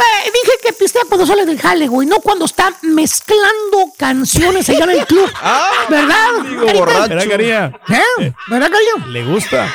[0.00, 4.84] Eh, dije que pistea cuando sale del jale, güey, no cuando está mezclando canciones allá
[4.84, 5.30] en el club.
[5.42, 6.28] Ah, ¿Verdad?
[6.74, 7.08] borracho.
[7.08, 7.72] ¿Verdad, Caría?
[7.88, 8.32] ¿Eh?
[8.48, 9.06] ¿Verdad, Carita?
[9.08, 9.72] Le gusta.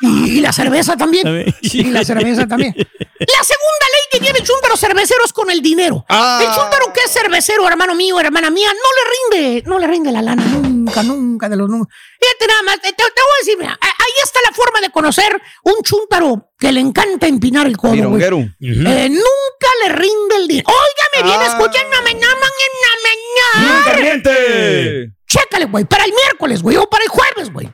[0.00, 1.24] Y, y la cerveza también.
[1.24, 1.54] También.
[1.62, 2.74] Y la cerveza también.
[2.76, 6.04] La segunda ley que tiene el chúntaro cervecero es con el dinero.
[6.08, 6.38] Ah.
[6.42, 10.12] El chúntaro que es cervecero, hermano mío, hermana mía, no le rinde, no le rinde
[10.12, 11.88] la lana nunca, nunca de los números.
[12.20, 15.40] Fíjate nada más, te, te voy a decir, mira, ahí está la forma de conocer
[15.64, 18.00] un chúntaro que le encanta empinar el codo, güey.
[18.02, 18.38] Vironguero.
[18.38, 20.68] Eh, nunca le rinde el dinero.
[20.68, 21.46] Óigame bien, Ah.
[21.46, 25.12] escúchenme, no me ¡Bien llaman caliente!
[25.26, 27.68] Chécale, güey, para el miércoles, güey, o para el jueves, güey.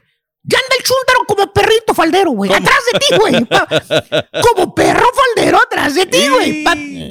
[0.44, 2.52] Ya anda el chúntaro como perrito faldero, güey.
[2.52, 3.44] Atrás de ti, güey.
[3.44, 3.68] pa-
[4.42, 6.64] como perro faldero atrás de ti, güey.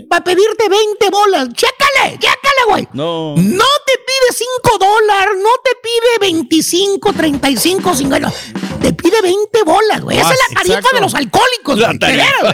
[0.10, 1.48] Para pedirte 20 bolas.
[1.54, 2.88] Chécale, chécale, güey.
[2.94, 3.34] No.
[3.38, 8.34] No te pide 5 dólares, no te pide 25, 35, 50.
[8.82, 10.18] Te pide 20 bolas, güey.
[10.18, 10.96] Esa Ah, es la tarifa exacto.
[10.98, 11.98] de los alcohólicos, güey.
[11.98, 12.54] De veras, güey.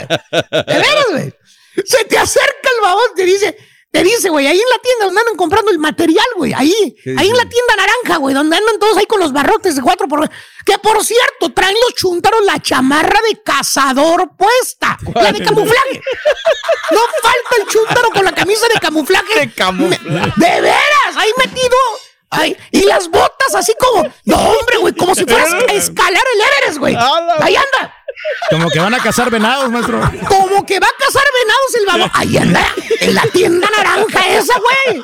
[0.68, 1.34] De veras, güey.
[1.86, 3.58] Se te acerca el babón y te dice,
[3.92, 7.16] te dice, güey, ahí en la tienda donde andan comprando el material, güey, ahí, ¿Qué
[7.18, 10.08] ahí en la tienda naranja, güey, donde andan todos ahí con los barrotes de cuatro
[10.08, 10.30] por
[10.66, 16.02] Que por cierto, traen los chuntaros la chamarra de cazador puesta, la de camuflaje.
[16.92, 19.40] No falta el chúntaro con la camisa de camuflaje.
[19.40, 20.34] De camuflaje.
[20.36, 21.76] De veras, ahí metido.
[22.30, 26.42] Ay, y las botas así como, no hombre, güey, como si fueras a escalar el
[26.42, 26.96] Everest, güey.
[26.96, 27.97] Ahí anda.
[28.50, 30.00] Como que van a cazar venados, maestro.
[30.28, 32.12] Como que va a cazar venados el babo.
[32.14, 32.66] Ahí anda,
[33.02, 35.02] en la tienda naranja esa, güey.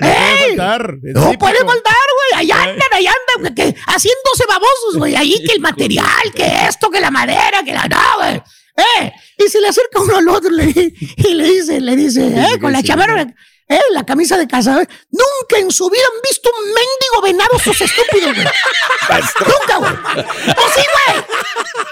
[0.00, 0.56] ¡Ey!
[1.02, 2.40] No puede faltar, güey.
[2.40, 5.16] Ahí andan, ahí andan, que, que haciéndose babosos, güey.
[5.16, 7.86] Ahí que el material, que esto, que la madera, que la.
[7.88, 8.42] No, güey.
[8.76, 10.72] Eh, y se le acerca uno al otro le-
[11.16, 13.22] y le dice, le dice, eh, con la chamarra,
[13.68, 14.88] eh, la camisa de cazador.
[15.10, 18.46] Nunca en su vida han visto un mendigo venado esos estúpidos, güey.
[19.46, 19.92] Nunca, güey.
[20.14, 20.82] Pues sí,
[21.12, 21.24] güey.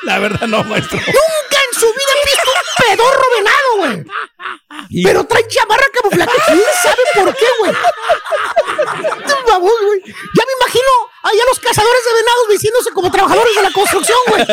[0.02, 0.98] La verdad no, maestro.
[0.98, 5.02] Nunca en su vida han visto un pedorro venado, güey.
[5.04, 6.32] Pero trae chamarra camuflaje.
[6.46, 7.72] ¿Quién sabe por qué, güey?
[9.58, 10.00] Güey.
[10.06, 10.88] Ya me imagino
[11.22, 14.44] allá los cazadores de venados diciéndose como trabajadores de la construcción, güey.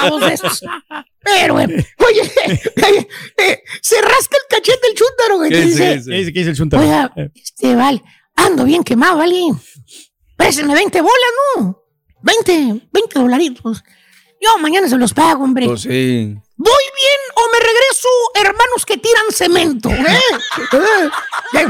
[0.00, 0.60] Vamos de estos.
[1.22, 5.50] Pero, güey, oye, eh, eh, se rasca el cachete el chúntaro, güey.
[5.50, 6.82] que dice, ¿Qué dice, qué dice el chuntaro?
[6.82, 8.02] Oiga, este, vale,
[8.36, 9.36] ando bien quemado, vale.
[10.36, 11.82] Préstame 20 bolas, ¿no?
[12.22, 13.82] 20, 20 dolaritos.
[14.40, 15.66] Yo mañana se los pago, hombre.
[15.66, 16.34] Pues sí.
[16.56, 19.90] ¿Voy bien o me regreso, hermanos que tiran cemento?
[19.90, 20.06] ¿eh?
[21.54, 21.66] Eh,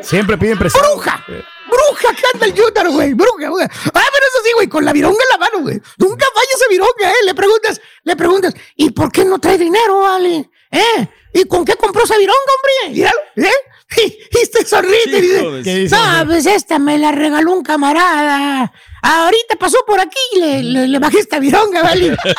[0.00, 0.82] Siempre piden presión.
[0.84, 1.24] ¡Bruja!
[1.26, 3.14] ¡Bruja que anda el Yútaro, güey!
[3.14, 3.64] ¡Bruja, güey!
[3.66, 3.70] Ah,
[4.12, 5.80] pero eso sí, güey, con la vironga en la mano, güey.
[5.98, 7.24] Nunca falla esa vironga, ¿eh?
[7.24, 10.50] Le preguntas, le preguntas, ¿y por qué no trae dinero, vale?
[10.70, 11.08] ¿Eh?
[11.34, 12.94] ¿Y con qué compró esa vironga, hombre?
[12.94, 13.54] Míralo, ¿eh?
[13.96, 18.72] Y, te sonríe y dice, ¿Qué dice, no, pues esta me la regaló un camarada.
[19.02, 22.16] Ahorita pasó por aquí y le, le, le bajé esta vironga, ¿vale?
[22.16, 22.32] Pero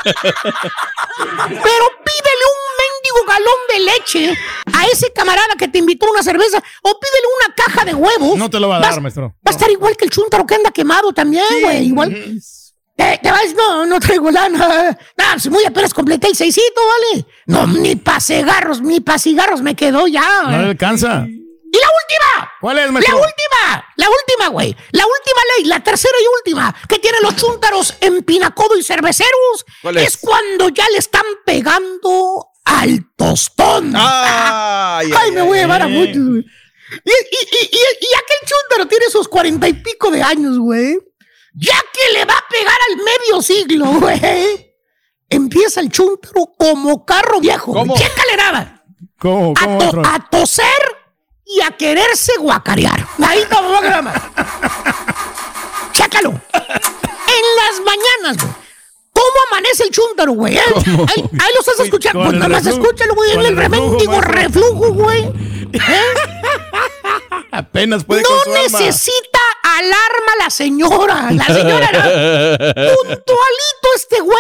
[2.06, 4.38] pídele un mendigo galón de leche
[4.74, 8.38] a ese camarada que te invitó a una cerveza o pídele una caja de huevos.
[8.38, 9.28] No te lo va a Vas- dar, maestro.
[9.46, 11.88] Va a estar igual que el chúntaro que anda quemado también, güey.
[11.88, 12.40] Igual.
[12.98, 13.54] Eh, ¿Te vas?
[13.58, 14.98] No, no traigo lana.
[15.38, 17.26] Si muy apenas completé el seisito, ¿vale?
[17.48, 20.44] No, ni pa' cigarros, ni pa' cigarros me quedó ya.
[20.44, 20.78] No le eh.
[21.74, 22.52] ¡Y la última!
[22.60, 23.16] ¿Cuál es, La maestro?
[23.18, 24.76] última, la última, güey.
[24.92, 29.66] La última ley, la tercera y última, que tienen los chúntaros en Pinacodo y cerveceros,
[29.82, 30.08] ¿Cuál es?
[30.10, 33.94] es cuando ya le están pegando al tostón.
[33.96, 36.46] Ay, Ay, me voy a llevar a muchos, güey.
[37.06, 40.98] Y, y, y, y, aquel chúntaro tiene sus cuarenta y pico de años, güey.
[41.54, 44.76] Ya que le va a pegar al medio siglo, güey.
[45.30, 47.72] Empieza el chúntaro como carro viejo.
[47.72, 47.96] ¿Cómo?
[47.98, 48.84] Chécale nada.
[49.18, 50.91] ¿Cómo, A, to- a toser
[51.54, 53.06] y a quererse guacarear.
[53.26, 54.14] Ahí está, programa.
[55.94, 56.30] Chécalo.
[56.54, 58.54] En las mañanas, güey.
[59.14, 60.58] ¿Cómo amanece el chúntaro, güey?
[60.58, 60.62] eh?
[60.66, 62.20] Ahí, ahí lo estás escuchando.
[62.20, 63.32] Con Pues nada más escúchalo, güey.
[63.32, 64.22] El el maestro.
[64.22, 65.24] reflujo, güey.
[65.74, 65.80] ¿Eh?
[67.52, 68.80] Apenas puede con No alma.
[68.80, 71.28] necesita alarma la señora.
[71.32, 72.04] La señora era
[72.74, 74.38] puntualito este güey.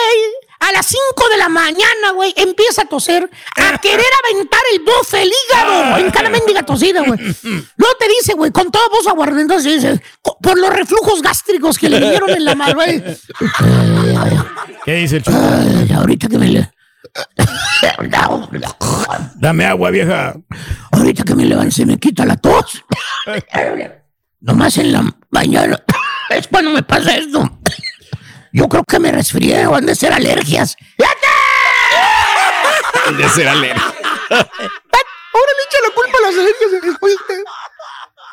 [0.62, 1.00] A las 5
[1.32, 6.12] de la mañana, güey, empieza a toser, a querer aventar el bofe, el hígado, en
[6.12, 7.20] cada mendiga tosida, güey.
[7.20, 12.00] Luego te dice, güey, con toda voz aguardentosa, dice, por los reflujos gástricos que le
[12.00, 13.04] vinieron en la mano, güey.
[14.86, 15.24] ¿Qué dice el?
[15.28, 16.72] Ay, ahorita que me le...
[19.36, 20.36] Dame agua, vieja.
[20.92, 22.84] Ahorita que me levanto se me quita la tos.
[24.42, 25.84] Nomás en la mañana.
[26.30, 27.61] Es cuando me pasa esto.
[28.54, 30.76] Yo creo que me resfrié o han de ser alergias.
[33.18, 33.84] De ser alergia.
[34.30, 36.72] Ahora le echa la culpa a las alergias.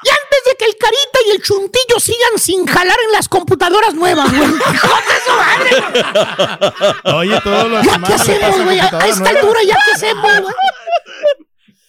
[0.01, 3.95] Y antes de que el Carita y el Chuntillo sigan sin jalar en las computadoras
[3.95, 4.49] nuevas, güey.
[4.75, 7.17] ¡Hijos de su madre!
[7.17, 8.79] Oye, todos los ¿Ya qué hacemos, güey?
[8.79, 10.55] A a esta altura, ¿ya qué hacemos, güey?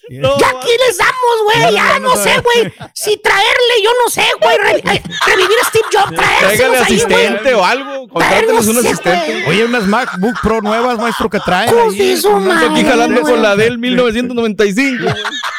[0.10, 1.74] ¿Ya qué les damos, güey?
[1.74, 2.74] Ya no sé, güey.
[2.94, 4.58] Si traerle, yo no sé, güey.
[4.58, 4.82] re-
[5.28, 7.26] revivir a Steve Jobs, Tráigale traérselos ahí, güey.
[7.26, 8.08] asistente o algo.
[8.10, 9.46] Contrátenos no un asistente.
[9.48, 12.16] Oye, unas MacBook Pro nuevas, maestro, que traen Hijos ahí.
[12.22, 15.06] de Ando aquí jalando con la del 1995.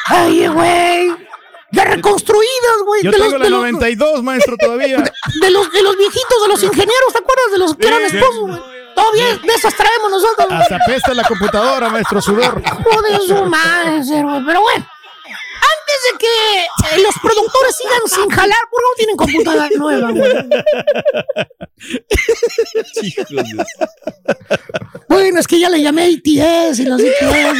[0.07, 1.11] Ay, güey.
[1.73, 3.01] Ya reconstruidas, güey.
[3.03, 4.97] Yo de tengo los- la de los- 92, maestro, todavía.
[5.41, 7.51] De los, de los viejitos, de los ingenieros, ¿te acuerdas?
[7.53, 8.59] De los que eran esposos, güey.
[8.95, 10.47] Todavía de esas traemos nosotros.
[10.51, 12.61] Hasta pesta la computadora, maestro, sudor.
[12.83, 14.01] Joder, su madre.
[14.45, 14.87] Pero bueno.
[15.61, 20.11] Antes de que eh, los productores sigan sin jalar, ¿por qué no tienen computadora nueva,
[20.11, 20.33] güey?
[25.07, 27.57] Bueno, es que ya le llamé ATS y los ATS.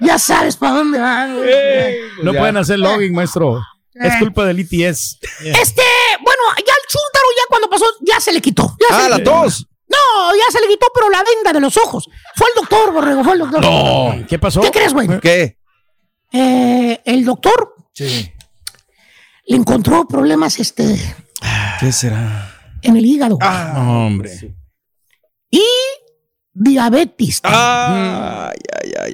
[0.00, 2.00] ya sabes para dónde van, güey.
[2.22, 2.38] No ya.
[2.40, 3.62] pueden hacer login, maestro.
[3.94, 4.16] Es Eh.
[4.18, 5.18] culpa del ITS.
[5.44, 5.82] Este,
[6.22, 8.76] bueno, ya el chúntaro ya cuando pasó, ya se le quitó.
[8.80, 9.66] Ya se Ah, le la tos.
[9.88, 12.08] No, ya se le quitó, pero la venda de los ojos.
[12.34, 13.60] Fue el doctor, Borrego, fue el doctor.
[13.62, 14.26] No.
[14.28, 14.60] ¿Qué pasó?
[14.62, 15.08] ¿Qué crees, güey?
[15.20, 15.58] ¿Qué?
[16.32, 17.76] eh, el doctor
[19.46, 20.96] le encontró problemas este,
[21.78, 22.50] ¿Qué será?
[22.82, 23.38] en el hígado.
[23.40, 24.56] No, hombre.
[25.50, 25.62] Y
[26.54, 27.40] diabetes.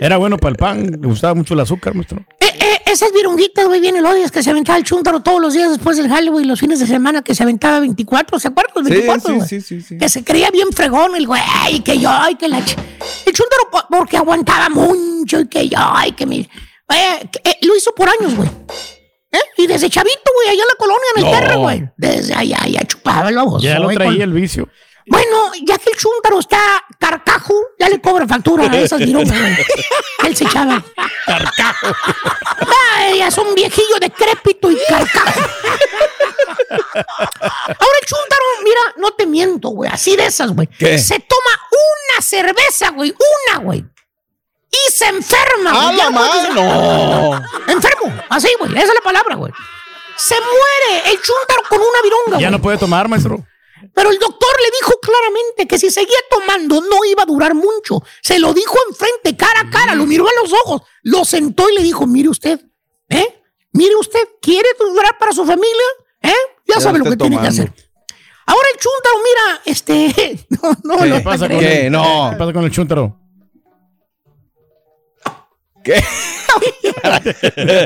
[0.01, 0.87] Era bueno para el pan.
[1.01, 2.25] Le gustaba mucho el azúcar, maestro.
[2.41, 5.71] Eh, eh, esas virunguitas, güey, bien elodias que se aventaba el chúntaro todos los días
[5.71, 8.73] después del Halloween, los fines de semana que se aventaba 24, ¿se acuerdan?
[8.77, 9.49] Los 24, güey?
[9.49, 9.99] sí, sí, sí.
[9.99, 11.41] Que se creía bien fregón el güey,
[11.73, 12.59] y que yo, y que la...
[12.61, 12.77] ch-
[13.27, 16.41] El chúntaro po- porque aguantaba mucho, y que yo, y que mi...
[16.41, 18.49] Eh, que- eh, lo hizo por años, güey.
[19.33, 19.39] ¿Eh?
[19.59, 21.39] Y desde chavito, güey, allá en la colonia, en el No.
[21.39, 21.89] perro, güey.
[21.97, 23.61] Desde allá, ya chupaba el ojo.
[23.61, 24.69] Ya lo traía con- el vicio.
[25.11, 29.57] Bueno, ya que el chúntaro está carcajo, ya le cobra factura a esas virutas, güey.
[30.25, 30.83] Él se echaba.
[31.27, 31.89] Carcajo.
[32.97, 35.41] Ay, ya son viejillo decrépito y carcajo.
[36.71, 40.69] Ahora el chúntaro, mira, no te miento, güey, así de esas, güey.
[40.79, 40.99] ¿Qué?
[40.99, 43.13] Se toma una cerveza, güey,
[43.49, 43.85] una, güey.
[44.71, 45.97] Y se enferma, ¡A güey.
[45.97, 47.43] la mano!
[47.67, 49.53] Enfermo, así, güey, esa es la palabra, güey.
[50.17, 52.51] Se muere el chúntaro con una vironga, Ya güey.
[52.53, 53.45] no puede tomar, maestro.
[53.95, 58.03] Pero el doctor le dijo claramente que si seguía tomando no iba a durar mucho.
[58.23, 61.75] Se lo dijo enfrente, cara a cara, lo miró a los ojos, lo sentó y
[61.75, 62.61] le dijo, mire usted,
[63.09, 63.43] ¿eh?
[63.73, 65.85] Mire usted, ¿quiere durar para su familia?
[66.23, 66.33] ¿Eh?
[66.67, 67.73] Ya, Ya sabe lo que tiene que hacer.
[68.47, 70.47] Ahora el chúntaro, mira, este...
[70.61, 71.87] No, no, ¿Qué lo pasa con ¿Qué?
[71.87, 72.31] el, No.
[72.33, 73.17] ¿Qué pasa con el chúntaro?
[75.85, 75.95] ¿Qué?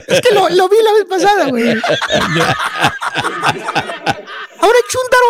[0.09, 1.69] Es que lo, lo vi la vez pasada, güey.
[4.59, 5.29] Ahora el chúntaro,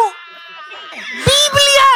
[1.17, 1.89] Biblia,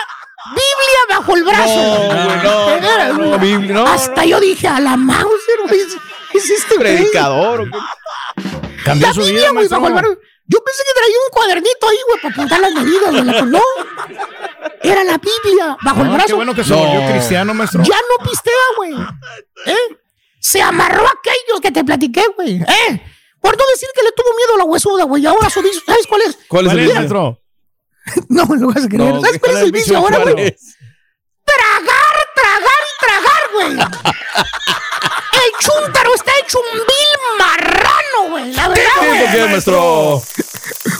[0.51, 2.09] Biblia bajo el brazo.
[2.13, 5.81] No, no, no, Biblia, Hasta yo dije, a la Mauser, güey.
[5.81, 5.97] ¿Es,
[6.35, 6.97] es este güey?
[6.97, 7.69] Predicador.
[8.85, 10.19] Cambió La su Biblia, vida, güey, bajo el brazo.
[10.51, 13.25] Yo pensé que traía un cuadernito ahí, güey, para apuntar las medidas, güey.
[13.25, 13.61] la- No,
[14.83, 16.27] era la Biblia bajo el Ah, brazo.
[16.29, 16.79] qué bueno que se No.
[16.79, 17.83] volvió cristiano, maestro.
[17.85, 18.95] Ya no pistea, güey.
[19.67, 19.99] ¿Eh?
[20.41, 22.63] Se amarró a aquellos que te platiqué, güey.
[22.63, 23.03] ¿Eh?
[23.43, 25.27] Por no decir que le tuvo miedo a la huesuda, güey.
[25.27, 26.39] Ahora su ¿sabes cuál es?
[26.49, 27.41] ¿Cuál es ¿Cuál el maestro?
[28.29, 29.15] No me lo vas a creer.
[29.15, 30.57] No, ¿Sabes cuál es el vicio ahora, ¿Cuál güey?
[31.45, 33.73] Tragar, tragar tragar, güey.
[35.39, 38.53] El chúntaro está hecho un vil marrano, güey.
[38.55, 39.31] La verdad, ¿Por güey.
[39.33, 40.23] qué, maestro?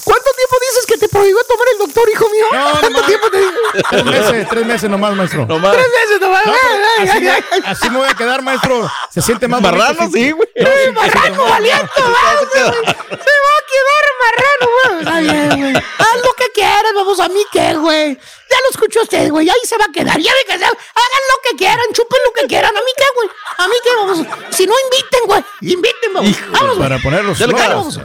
[0.05, 2.47] ¿Cuánto tiempo dices que te prohibió tomar el doctor, hijo mío?
[2.53, 3.07] No, ¿Cuánto nomás.
[3.07, 3.53] tiempo te dijo?
[3.91, 5.45] Tres meses, tres meses nomás, maestro.
[5.47, 5.73] No más.
[5.73, 6.47] Tres meses nomás.
[6.47, 7.63] No, Ay, así, ay, me, ay, ay.
[7.67, 8.91] así me voy a quedar, maestro.
[9.11, 10.49] Se siente más Marrano, sí, güey.
[10.57, 11.93] No, ¡Ay, sí, marrano valiente!
[11.97, 14.99] Se va a quedar marrano, güey.
[15.01, 15.77] Está bien, güey.
[15.99, 18.15] Haz lo que quieras, vamos a mí qué, güey.
[18.15, 19.49] Ya lo escuchó usted, güey.
[19.49, 20.19] Ahí se va a quedar.
[20.19, 20.65] Ya ve que se...
[20.65, 22.77] Hagan lo que quieran, chupen lo que quieran.
[22.77, 23.29] ¿A mí qué, güey?
[23.59, 23.91] ¿A mí qué?
[23.97, 24.19] Vamos.
[24.57, 25.45] Si no, inviten, güey.
[25.61, 26.37] Inviten, vamos.
[26.51, 26.89] Vamos, güey.
[26.89, 27.39] Para ponerlos.
[27.39, 28.01] Vamos.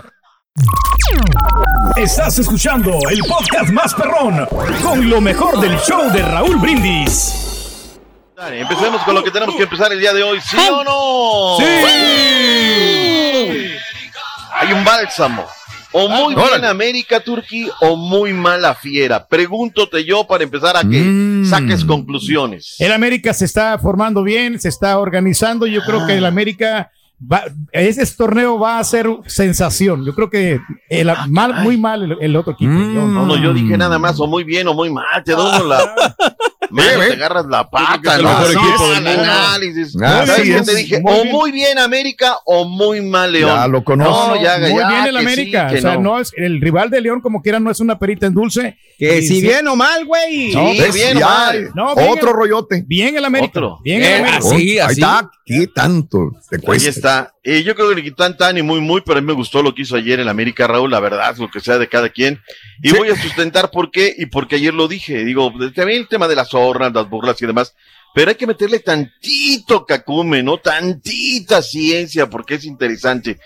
[1.95, 4.47] Estás escuchando el podcast más perrón
[4.82, 7.34] con lo mejor del show de Raúl Brindis.
[8.36, 11.57] Dale, empecemos con lo que tenemos que empezar el día de hoy, ¿sí o no?
[11.57, 11.65] ¡Sí!
[14.53, 15.47] Hay un bálsamo.
[15.93, 19.25] O muy bien América Turquí o muy mala fiera.
[19.27, 21.45] Pregúntate yo para empezar a que Mm.
[21.45, 22.75] saques conclusiones.
[22.79, 25.65] El América se está formando bien, se está organizando.
[25.67, 26.89] Yo creo que el América,
[27.31, 30.03] va, ese torneo va a ser sensación.
[30.05, 32.71] Yo creo que el, mal, muy mal el, el otro equipo.
[32.71, 35.23] Yo- No, no, yo dije nada más o muy bien o muy mal.
[35.23, 35.93] Te uno la...
[36.70, 38.30] Mano, te agarras la pata, ¿no?
[38.30, 39.95] mejor No, equipo del el análisis.
[40.01, 40.66] Ah, ¿Sabes sí qué es.
[40.66, 40.99] te dije?
[41.01, 43.49] Muy o muy bien América o muy mal León.
[43.55, 44.36] Ya lo conozco.
[44.36, 45.68] No, ya, muy ya, bien el sí, América.
[45.68, 46.01] que o sea, no.
[46.01, 46.20] no.
[46.20, 48.78] es el rival de León como quiera no es una perita en dulce.
[48.97, 50.51] Que si sí- bien o mal, güey.
[50.51, 50.93] Sí, No, ¿Ves?
[50.93, 51.72] bien o Ya, mal.
[51.76, 52.84] No, bien Otro el- rollote.
[52.88, 53.59] Bien el América.
[53.59, 53.80] Otro.
[53.84, 54.38] Bien Eh, el América.
[54.38, 55.01] así, Ahí así.
[55.01, 55.32] está.
[55.45, 56.89] ¿Qué tanto te Ahí cuesta?
[56.89, 57.32] está.
[57.45, 59.61] Eh, yo creo que le quitan tan y muy, muy, pero a mí me gustó
[59.61, 62.41] lo que hizo ayer el América, Raúl, la verdad, lo que sea de cada quien.
[62.81, 65.25] Y voy a sustentar por qué y porque ayer lo dije.
[65.25, 67.75] Digo, también el tema de las hornas, las burlas y demás.
[68.15, 70.57] Pero hay que meterle tantito cacume, ¿no?
[70.57, 73.39] Tantita ciencia, porque es interesante.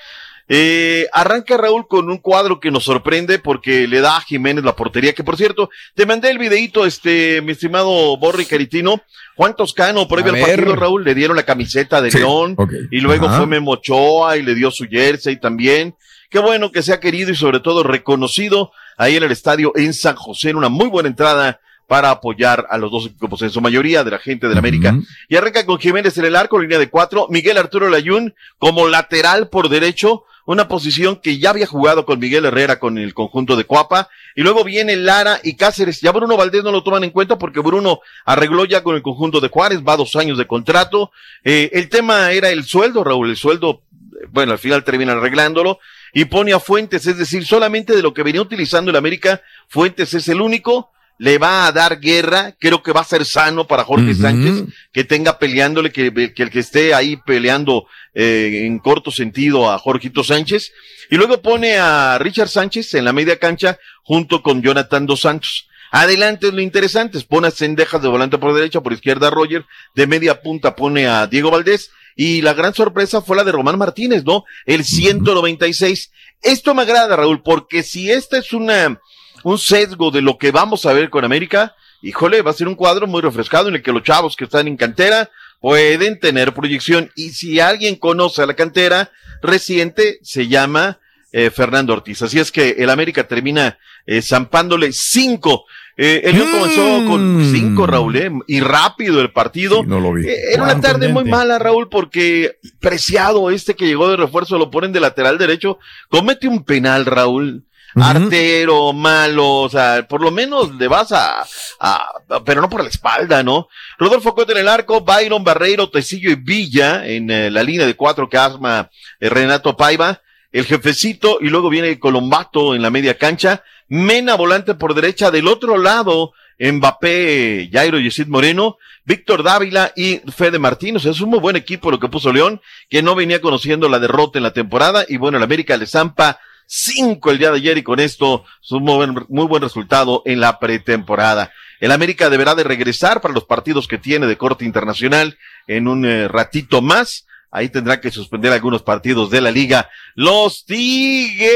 [0.49, 4.75] Eh, arranca Raúl con un cuadro que nos sorprende porque le da a Jiménez la
[4.75, 9.01] portería, que por cierto, te mandé el videito, este, mi estimado Borri Caritino,
[9.35, 12.55] Juan Toscano, previo al partido, Raúl, le dieron la camiseta de Sí, León,
[12.91, 13.37] y luego Ajá.
[13.37, 15.95] fue Memo Ochoa y le dio su jersey también.
[16.29, 20.15] Qué bueno que sea querido y sobre todo reconocido ahí en el estadio en San
[20.15, 24.03] José, en una muy buena entrada para apoyar a los dos equipos, en su mayoría
[24.03, 24.93] de la gente del América.
[25.29, 29.47] Y arranca con Jiménez en el arco, línea de cuatro, Miguel Arturo Layún como lateral
[29.49, 33.65] por derecho, una posición que ya había jugado con Miguel Herrera con el conjunto de
[33.65, 35.99] Cuapa, y luego viene Lara y Cáceres.
[35.99, 39.41] Ya Bruno Valdés no lo toman en cuenta porque Bruno arregló ya con el conjunto
[39.41, 41.11] de Juárez, va dos años de contrato.
[41.43, 45.79] Eh, el tema era el sueldo, Raúl, el sueldo, eh, bueno, al final terminan arreglándolo,
[46.13, 50.13] y pone a Fuentes, es decir, solamente de lo que venía utilizando el América, Fuentes
[50.13, 53.84] es el único le va a dar guerra, creo que va a ser sano para
[53.84, 54.13] Jorge.
[54.13, 59.72] Sánchez, que tenga peleándole, que, que el que esté ahí peleando eh, en corto sentido
[59.72, 60.72] a Jorgito Sánchez,
[61.09, 65.68] y luego pone a Richard Sánchez en la media cancha junto con Jonathan Dos Santos.
[65.91, 69.65] Adelante es lo interesante, pone a Cendejas de volante por derecha, por izquierda a Roger,
[69.95, 73.78] de media punta pone a Diego Valdés, y la gran sorpresa fue la de Román
[73.78, 74.43] Martínez, ¿no?
[74.65, 76.11] El 196.
[76.41, 78.99] Esto me agrada, Raúl, porque si esta es una,
[79.43, 82.75] un sesgo de lo que vamos a ver con América, híjole, va a ser un
[82.75, 85.29] cuadro muy refrescado en el que los chavos que están en cantera
[85.59, 87.11] pueden tener proyección.
[87.15, 89.11] Y si alguien conoce a la cantera
[89.41, 90.99] reciente, se llama
[91.31, 92.21] eh, Fernando Ortiz.
[92.21, 95.65] Así es que el América termina eh, zampándole cinco.
[95.99, 99.83] Eh, el León comenzó con cinco, Raúl, eh, y rápido el partido.
[99.83, 100.27] No lo vi.
[100.27, 104.69] Eh, Era una tarde muy mala, Raúl, porque Preciado, este que llegó de refuerzo, lo
[104.69, 105.79] ponen de lateral derecho,
[106.09, 107.63] comete un penal, Raúl.
[108.03, 111.45] Artero, malo, o sea, por lo menos le vas a,
[111.79, 112.11] a-
[112.45, 113.67] pero no por la espalda, ¿no?
[113.97, 117.95] Rodolfo Cote en el arco, Byron Barreiro, Tecillo y Villa en eh, la línea de
[117.95, 120.21] cuatro que eh, Renato Paiva,
[120.51, 125.47] el jefecito, y luego viene Colombato en la media cancha, Mena volante por derecha, del
[125.47, 131.05] otro lado, Mbappé, Jairo Yesid Moreno, Víctor Dávila y Fede Martínez.
[131.05, 134.39] Es un muy buen equipo lo que puso León, que no venía conociendo la derrota
[134.39, 135.05] en la temporada.
[135.07, 138.72] Y bueno, el América le zampa cinco el día de ayer y con esto es
[138.72, 141.51] un muy buen, muy buen resultado en la pretemporada.
[141.80, 145.38] El América deberá de regresar para los partidos que tiene de corte internacional
[145.68, 147.26] en un eh, ratito más.
[147.49, 149.89] Ahí tendrá que suspender algunos partidos de la liga.
[150.15, 151.47] Los Tigres.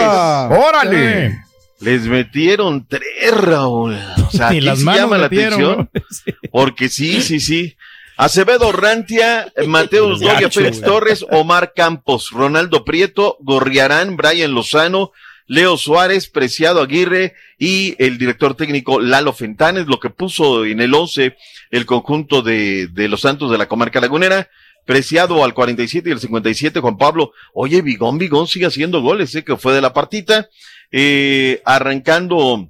[0.00, 1.42] ¡Órale!
[1.80, 3.02] Les metieron tres,
[3.32, 3.98] Raúl.
[4.26, 6.38] O sea, aquí las manos llama la metieron, atención.
[6.52, 7.76] Porque sí, sí, sí.
[8.16, 10.80] Acevedo Rantia, Mateus Gacho, Doria, Félix.
[10.82, 15.12] Torres, Omar Campos, Ronaldo Prieto, Gorriarán, Brian Lozano,
[15.46, 20.94] Leo Suárez, Preciado Aguirre y el director técnico Lalo Fentanes, lo que puso en el
[20.94, 21.36] 11
[21.70, 24.48] el conjunto de, de los Santos de la comarca lagunera.
[24.84, 27.32] Preciado al 47 y el 57, Juan Pablo.
[27.54, 29.44] Oye, Bigón, Bigón sigue haciendo goles, ¿eh?
[29.44, 30.48] que fue de la partita.
[30.90, 32.68] Eh, arrancando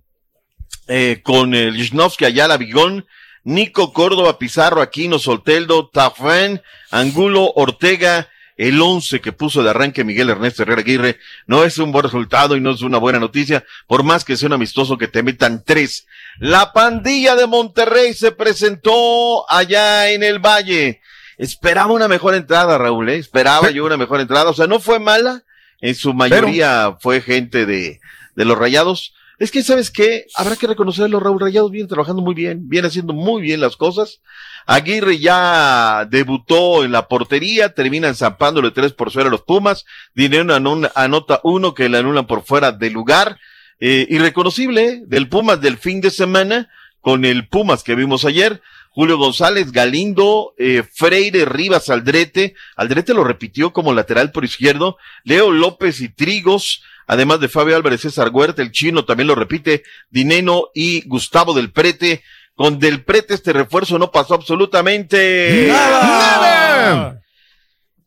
[0.89, 3.07] eh, con el Lichnowsky Ayala Bigón,
[3.45, 10.31] Nico Córdoba, Pizarro, Aquino, Solteldo, Tafán, Angulo, Ortega, el 11 que puso de arranque Miguel
[10.31, 14.03] Ernesto Herrera Aguirre, no es un buen resultado y no es una buena noticia, por
[14.05, 16.07] más que sea un amistoso que te metan tres.
[16.39, 21.01] La pandilla de Monterrey se presentó allá en el Valle.
[21.39, 23.17] Esperaba una mejor entrada, Raúl, ¿eh?
[23.17, 25.43] esperaba yo una mejor entrada, o sea, no fue mala,
[25.81, 28.01] en su mayoría fue gente de,
[28.37, 29.15] de los rayados.
[29.43, 30.27] Es que, ¿sabes qué?
[30.37, 34.21] Habrá que reconocerlo, Raúl Rayados viene trabajando muy bien, viene haciendo muy bien las cosas.
[34.67, 39.85] Aguirre ya debutó en la portería, terminan zampándole tres por fuera a los Pumas.
[40.15, 40.55] Dinero
[40.95, 43.37] anota uno que le anulan por fuera del lugar.
[43.81, 45.03] Eh, irreconocible ¿eh?
[45.07, 46.71] del Pumas del fin de semana
[47.01, 48.63] con el Pumas que vimos ayer.
[48.91, 52.55] Julio González, Galindo, eh, Freire, Rivas, Aldrete.
[52.77, 54.99] Aldrete lo repitió como lateral por izquierdo.
[55.25, 59.83] Leo López y Trigos, además de Fabio Álvarez, César Huerta, el chino también lo repite.
[60.11, 62.23] Dineno y Gustavo del Prete.
[62.55, 67.19] Con Del Prete este refuerzo no pasó absolutamente ¡Nada!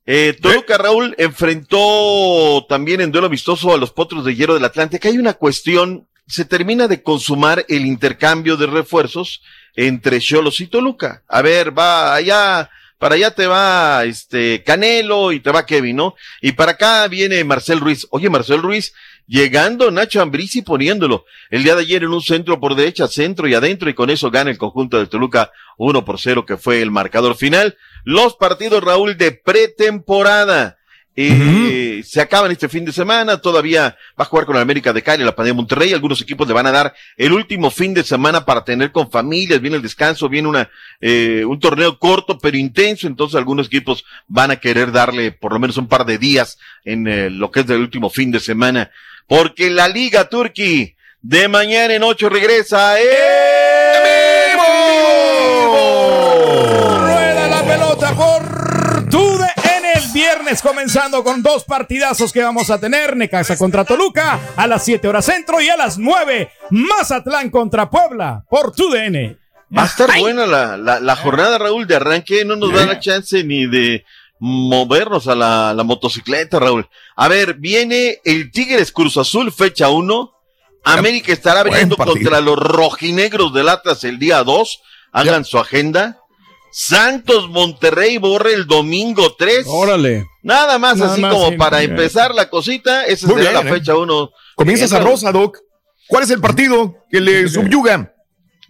[0.06, 5.08] eh, Toluca Raúl enfrentó también en duelo amistoso a los potros de hierro del Atlántico.
[5.08, 9.42] Hay una cuestión, se termina de consumar el intercambio de refuerzos
[9.76, 11.24] entre Cholos y Toluca.
[11.28, 16.16] A ver, va allá, para allá te va este Canelo y te va Kevin, ¿no?
[16.42, 18.08] Y para acá viene Marcel Ruiz.
[18.12, 18.94] Oye, Marcel Ruiz,
[19.28, 21.26] llegando Nacho Ambriz y poniéndolo.
[21.50, 24.32] El día de ayer en un centro por derecha, centro y adentro, y con eso
[24.32, 27.78] gana el conjunto de Toluca 1 por 0, que fue el marcador final.
[28.04, 30.78] Los partidos, Raúl, de pretemporada.
[31.18, 35.02] Eh, Se acaban este fin de semana, todavía va a jugar con el América de
[35.02, 38.04] Cali, la Pandemia de Monterrey, algunos equipos le van a dar el último fin de
[38.04, 42.58] semana para tener con familias, viene el descanso, viene una, eh, un torneo corto pero
[42.58, 46.58] intenso, entonces algunos equipos van a querer darle por lo menos un par de días
[46.84, 48.92] en eh, lo que es del último fin de semana,
[49.26, 53.65] porque la Liga Turquí de mañana en ocho regresa en
[60.62, 63.16] comenzando con dos partidazos que vamos a tener.
[63.16, 68.44] Necaxa contra Toluca a las 7 horas centro y a las 9 Mazatlán contra Puebla
[68.50, 69.38] por TUDN.
[69.76, 72.46] Va a estar buena la, la, la jornada, Raúl, de arranque.
[72.46, 74.06] No nos da la chance ni de
[74.40, 76.88] movernos a la, la motocicleta, Raúl.
[77.16, 80.32] A ver, viene el Tigres Cruz Azul, fecha 1.
[80.84, 84.82] América estará abriendo contra los rojinegros del Atlas el día 2.
[85.12, 86.20] Hagan su agenda.
[86.78, 89.64] Santos Monterrey borre el domingo 3.
[89.66, 90.26] Órale.
[90.44, 91.56] Nada más Nada así más, como sí.
[91.56, 91.92] para Bien.
[91.92, 93.06] empezar la cosita.
[93.06, 93.70] Esa será bien, la ¿eh?
[93.76, 94.30] fecha 1.
[94.56, 95.58] Comienza sabrosa, Doc.
[96.10, 98.14] ¿Cuál es el partido que le subyuga?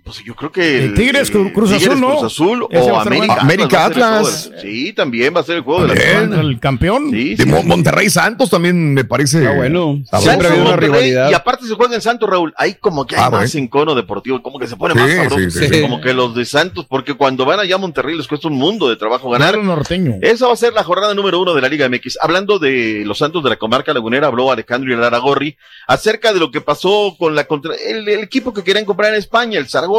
[0.06, 2.18] Pues yo creo que El Tigres, Cru- Cruz Tigres, Azul, ¿no?
[2.20, 4.50] Cruz Azul o América, Atlas.
[4.52, 6.42] de la- Sí, también va a ser el juego de la semana.
[6.42, 7.10] El campeón.
[7.10, 7.64] Sí, De sí, sí.
[7.66, 9.40] Monterrey Santos también me parece.
[9.40, 9.98] Está bueno.
[10.04, 11.32] Está Siempre ha Santos, habido una rivalidad.
[11.32, 12.54] Y aparte se juega en Santos, Raúl.
[12.56, 13.66] Ahí como que hay Ah, más bueno.
[13.66, 15.40] encono deportivo, como que se pone Sí, más sabroso.
[15.40, 15.82] sí, sí, sí.
[15.82, 18.88] Como que los de Santos, porque cuando van allá a Monterrey les cuesta un mundo
[18.88, 19.58] de trabajo ganar.
[19.58, 20.20] Norteño.
[20.22, 22.20] Esa va a ser la jornada número uno de la Liga MX.
[22.22, 26.62] Hablando de los Santos de la comarca lagunera, habló Alejandro Iraragorri acerca de lo que
[26.62, 29.95] pasó con la contra el, el equipo que querían comprar en España, el Zaragoza.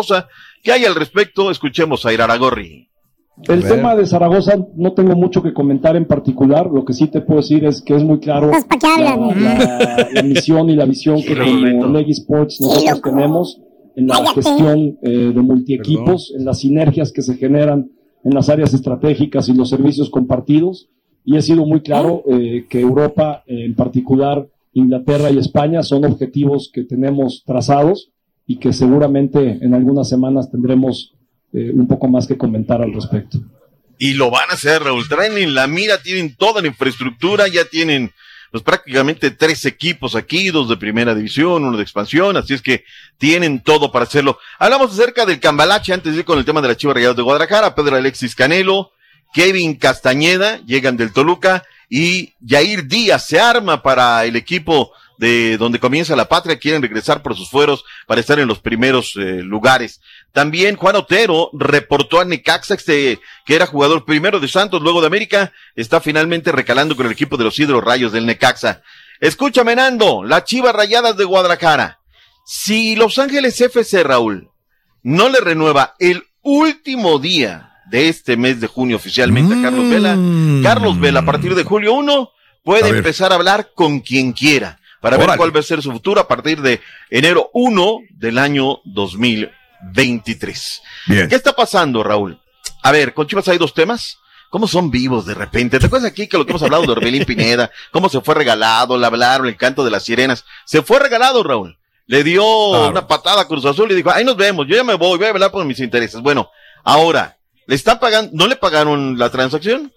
[0.62, 1.50] ¿Qué hay al respecto?
[1.50, 2.88] Escuchemos a Iraragorri.
[3.48, 6.66] El tema de Zaragoza no tengo mucho que comentar en particular.
[6.72, 8.64] Lo que sí te puedo decir es que es muy claro Pues,
[8.98, 9.16] la,
[9.58, 11.34] la- la misión y la visión que
[11.78, 13.60] como Leg Sports nosotros tenemos
[13.94, 17.90] en la gestión eh, de multiequipos, en las sinergias que se generan
[18.24, 20.88] en las áreas estratégicas y los servicios compartidos.
[21.24, 26.04] Y he sido muy claro eh, que Europa, eh, en particular Inglaterra y España, son
[26.06, 28.12] objetivos que tenemos trazados
[28.46, 31.14] y que seguramente en algunas semanas tendremos
[31.52, 33.38] eh, un poco más que comentar al respecto.
[33.98, 35.08] Y lo van a hacer, Raúl.
[35.08, 38.12] Traen en la mira, tienen toda la infraestructura, ya tienen
[38.50, 42.84] pues prácticamente tres equipos aquí, dos de primera división, uno de expansión, así es que
[43.18, 44.38] tienen todo para hacerlo.
[44.58, 47.22] Hablamos acerca del Cambalache antes de ir con el tema de las Chivas Rayadas de
[47.22, 48.92] Guadalajara, Pedro Alexis Canelo,
[49.34, 55.80] Kevin Castañeda, llegan del Toluca y Jair Díaz se arma para el equipo de donde
[55.80, 60.00] comienza la patria, quieren regresar por sus fueros para estar en los primeros eh, lugares.
[60.32, 65.06] También Juan Otero reportó a Necaxa, este, que era jugador primero de Santos, luego de
[65.06, 68.82] América, está finalmente recalando con el equipo de los Hidro Rayos del Necaxa.
[69.20, 72.00] Escúchame, Nando, las Chivas Rayadas de Guadalajara.
[72.44, 74.50] Si Los Ángeles FC, Raúl,
[75.02, 80.16] no le renueva el último día de este mes de junio oficialmente a Carlos Vela,
[80.62, 82.30] Carlos Vela a partir de julio 1
[82.64, 85.92] puede A empezar a hablar con quien quiera para ver cuál va a ser su
[85.92, 86.80] futuro a partir de
[87.10, 90.82] enero 1 del año 2023.
[91.06, 91.28] Bien.
[91.28, 92.40] ¿Qué está pasando, Raúl?
[92.82, 94.18] A ver, con Chivas hay dos temas.
[94.50, 95.78] ¿Cómo son vivos de repente?
[95.78, 97.70] ¿Te acuerdas aquí que lo que hemos hablado de Orbelín Pineda?
[97.90, 98.96] ¿Cómo se fue regalado?
[98.96, 100.44] Le hablaron, el canto de las sirenas.
[100.64, 101.78] Se fue regalado, Raúl.
[102.06, 102.44] Le dio
[102.88, 105.26] una patada a Cruz Azul y dijo, ahí nos vemos, yo ya me voy, voy
[105.26, 106.20] a hablar por mis intereses.
[106.20, 106.50] Bueno,
[106.84, 107.36] ahora,
[107.66, 109.92] ¿le está pagando, no le pagaron la transacción?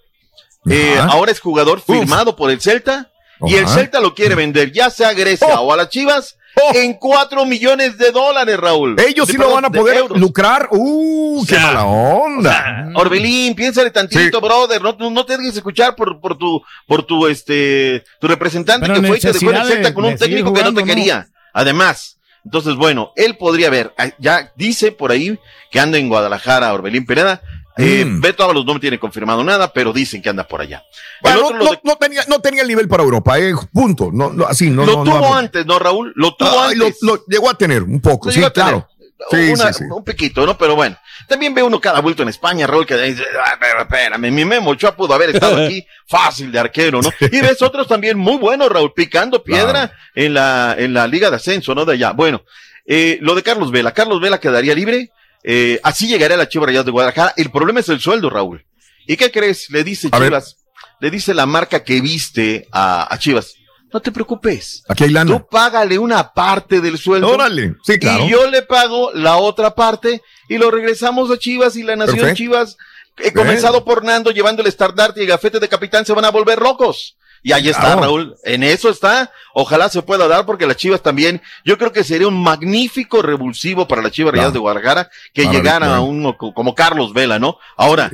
[0.68, 3.10] Eh, ahora es jugador firmado por el Celta
[3.46, 3.68] y el.
[3.68, 5.66] Celta lo quiere vender, ya sea a Grecia Oh.
[5.68, 6.36] o a las Chivas,
[6.74, 8.96] en cuatro millones de dólares, Raúl.
[9.00, 10.68] Ellos sí De- lo perdón, van a de poder lucrar.
[10.72, 11.44] ¡Uh!
[11.48, 12.90] ¡Qué mala onda!
[12.94, 14.82] Orbelín, piénsale tantito, brother.
[14.82, 19.06] No, no te dejes escuchar por, por tu, por tu, este, tu representante Pero que
[19.06, 20.86] fue y te dejó en el Celta con un técnico que no te ¿no?
[20.86, 21.28] quería.
[21.54, 25.38] Además, entonces, bueno, él podría ver, ah, ya dice por ahí
[25.70, 27.42] que anda en Guadalajara, Orbelín Pereda.
[27.78, 30.82] Eh, Beto Ábalos no me tiene confirmado nada, pero dicen que anda por allá.
[31.22, 34.10] Bueno, otro, no, lo, de- no tenía, no tenía el nivel para Europa, eh, punto.
[34.12, 36.12] No, no, así, no, lo no, tuvo antes, ¿no, Raúl?
[36.16, 36.98] Lo tuvo lo, antes.
[37.02, 38.86] lo llegó a tener un poco, sí, claro.
[39.30, 39.84] Sí, Una- sí, sí.
[39.90, 40.56] Un piquito, ¿no?
[40.58, 40.96] Pero bueno.
[41.28, 44.70] También ve uno cada vuelto en España, Raúl, que dice, "Ah, pero espérame, mi Memo
[44.70, 47.10] Ochoa pudo haber estado aquí fácil de arquero, ¿no?
[47.30, 51.36] Y ves otros también muy buenos, Raúl, picando piedra en la, en la Liga de
[51.36, 51.84] Ascenso, ¿no?
[51.84, 52.12] De allá.
[52.12, 52.42] Bueno,
[52.86, 53.92] eh, lo de Carlos Vela.
[53.92, 55.10] Carlos Vela quedaría libre.
[55.42, 57.34] Eh, así llegaría a la Chivas Rayadas de Guadalajara.
[57.36, 58.64] El problema es el sueldo, Raúl.
[59.06, 59.70] ¿Y qué crees?
[59.70, 60.28] Le dice A ver.
[60.28, 60.56] Chivas,
[61.00, 63.54] le dice la marca que viste a, a Chivas.
[63.92, 64.84] No te preocupes.
[64.88, 65.36] Aquí hay lana.
[65.36, 67.28] Tú págale una parte del sueldo.
[67.28, 68.24] Órale, sí, claro.
[68.24, 72.34] Y yo le pago la otra parte y lo regresamos a Chivas y la nación.
[72.34, 72.76] Chivas,
[73.18, 76.30] eh, comenzado por Nando, llevando el estandarte y el gafete de capitán, se van a
[76.30, 77.16] volver locos.
[77.42, 78.00] Y ahí está, Claro.
[78.02, 78.34] Raúl.
[78.44, 79.30] En eso está.
[79.54, 83.88] Ojalá se pueda dar porque las Chivas también, yo creo que sería un magnífico revulsivo
[83.88, 85.94] para las Chivas Rayadas de Guadalajara que Claro, llegara claro.
[85.94, 87.56] a uno co- como Carlos Vela, ¿no?
[87.76, 88.10] Ahora,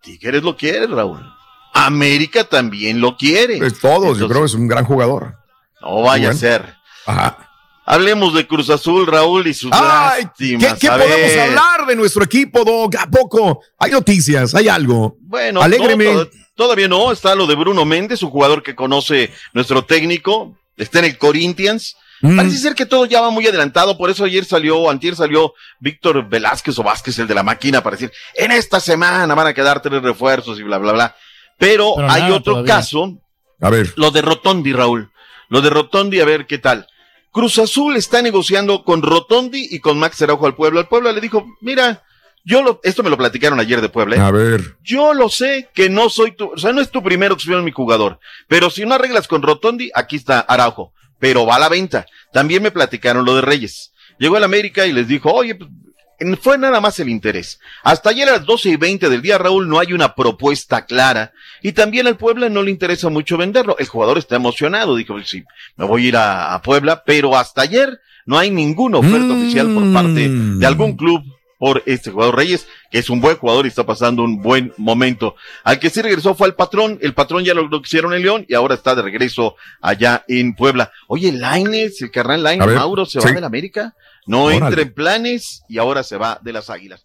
[0.00, 1.20] Tigres lo quiere, Raúl.
[1.74, 3.58] América también lo quiere.
[3.72, 5.36] Todos, yo creo que es un gran jugador.
[5.80, 6.30] No vaya Bueno.
[6.30, 6.74] a ser.
[7.06, 7.48] Ajá.
[7.84, 10.78] Hablemos de Cruz Azul, Raúl, y sus Ay, ¿qué, lástimas.
[10.78, 12.94] qué podemos hablar de nuestro equipo, Doc?
[12.96, 13.60] ¿A poco?
[13.78, 15.16] Hay noticias, hay algo.
[15.20, 16.04] Bueno, Alégreme.
[16.04, 17.10] no, to- todavía no.
[17.10, 20.56] Está lo de Bruno Méndez, un jugador que conoce nuestro técnico.
[20.76, 21.96] Está en el Corinthians.
[22.20, 22.36] Mm.
[22.36, 26.28] Parece ser que todo ya va muy adelantado, por eso ayer salió, antier salió Víctor
[26.28, 29.82] Velázquez o Vázquez, el de la máquina, para decir, en esta semana van a quedar
[29.82, 31.16] tres refuerzos y bla, bla, bla.
[31.58, 32.74] Pero, Pero hay nada otro todavía.
[32.76, 33.18] caso,
[33.60, 33.92] A ver.
[33.96, 35.10] lo de Rotondi, Raúl.
[35.48, 36.86] Lo de Rotondi, a ver qué tal.
[37.32, 40.78] Cruz Azul está negociando con Rotondi y con Max Araujo al pueblo.
[40.78, 42.04] Al pueblo le dijo, mira,
[42.44, 44.16] yo lo, esto me lo platicaron ayer de Puebla.
[44.16, 44.20] ¿eh?
[44.20, 44.76] A ver.
[44.82, 47.70] Yo lo sé que no soy tu, o sea, no es tu primera opción mi
[47.70, 48.18] jugador,
[48.48, 52.06] pero si no arreglas con Rotondi, aquí está Araujo, pero va a la venta.
[52.32, 53.92] También me platicaron lo de Reyes.
[54.18, 55.70] Llegó al América y les dijo, oye, pues,
[56.40, 57.60] fue nada más el interés.
[57.82, 61.32] Hasta ayer a las 12 y 20 del día, Raúl, no hay una propuesta clara.
[61.62, 63.76] Y también al Puebla no le interesa mucho venderlo.
[63.78, 64.96] El jugador está emocionado.
[64.96, 65.44] Dijo, "Pues sí,
[65.76, 67.02] me voy a ir a, a Puebla.
[67.04, 71.22] Pero hasta ayer no hay ninguna oferta oficial por parte de algún club
[71.58, 75.36] por este jugador Reyes, que es un buen jugador y está pasando un buen momento.
[75.62, 78.44] Al que sí regresó fue al patrón, el patrón ya lo, lo quisieron en León
[78.48, 80.90] y ahora está de regreso allá en Puebla.
[81.06, 83.28] Oye, Laines, el carnal Laines, Mauro, se sí.
[83.28, 83.94] va del América,
[84.26, 84.66] no Órale.
[84.66, 87.04] entra en planes y ahora se va de las Águilas.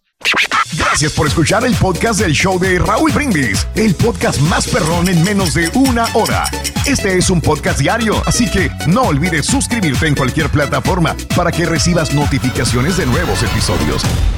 [0.76, 5.22] Gracias por escuchar el podcast del show de Raúl Brindis, el podcast más perrón en
[5.24, 6.44] menos de una hora.
[6.86, 11.64] Este es un podcast diario, así que no olvides suscribirte en cualquier plataforma para que
[11.64, 14.02] recibas notificaciones de nuevos episodios.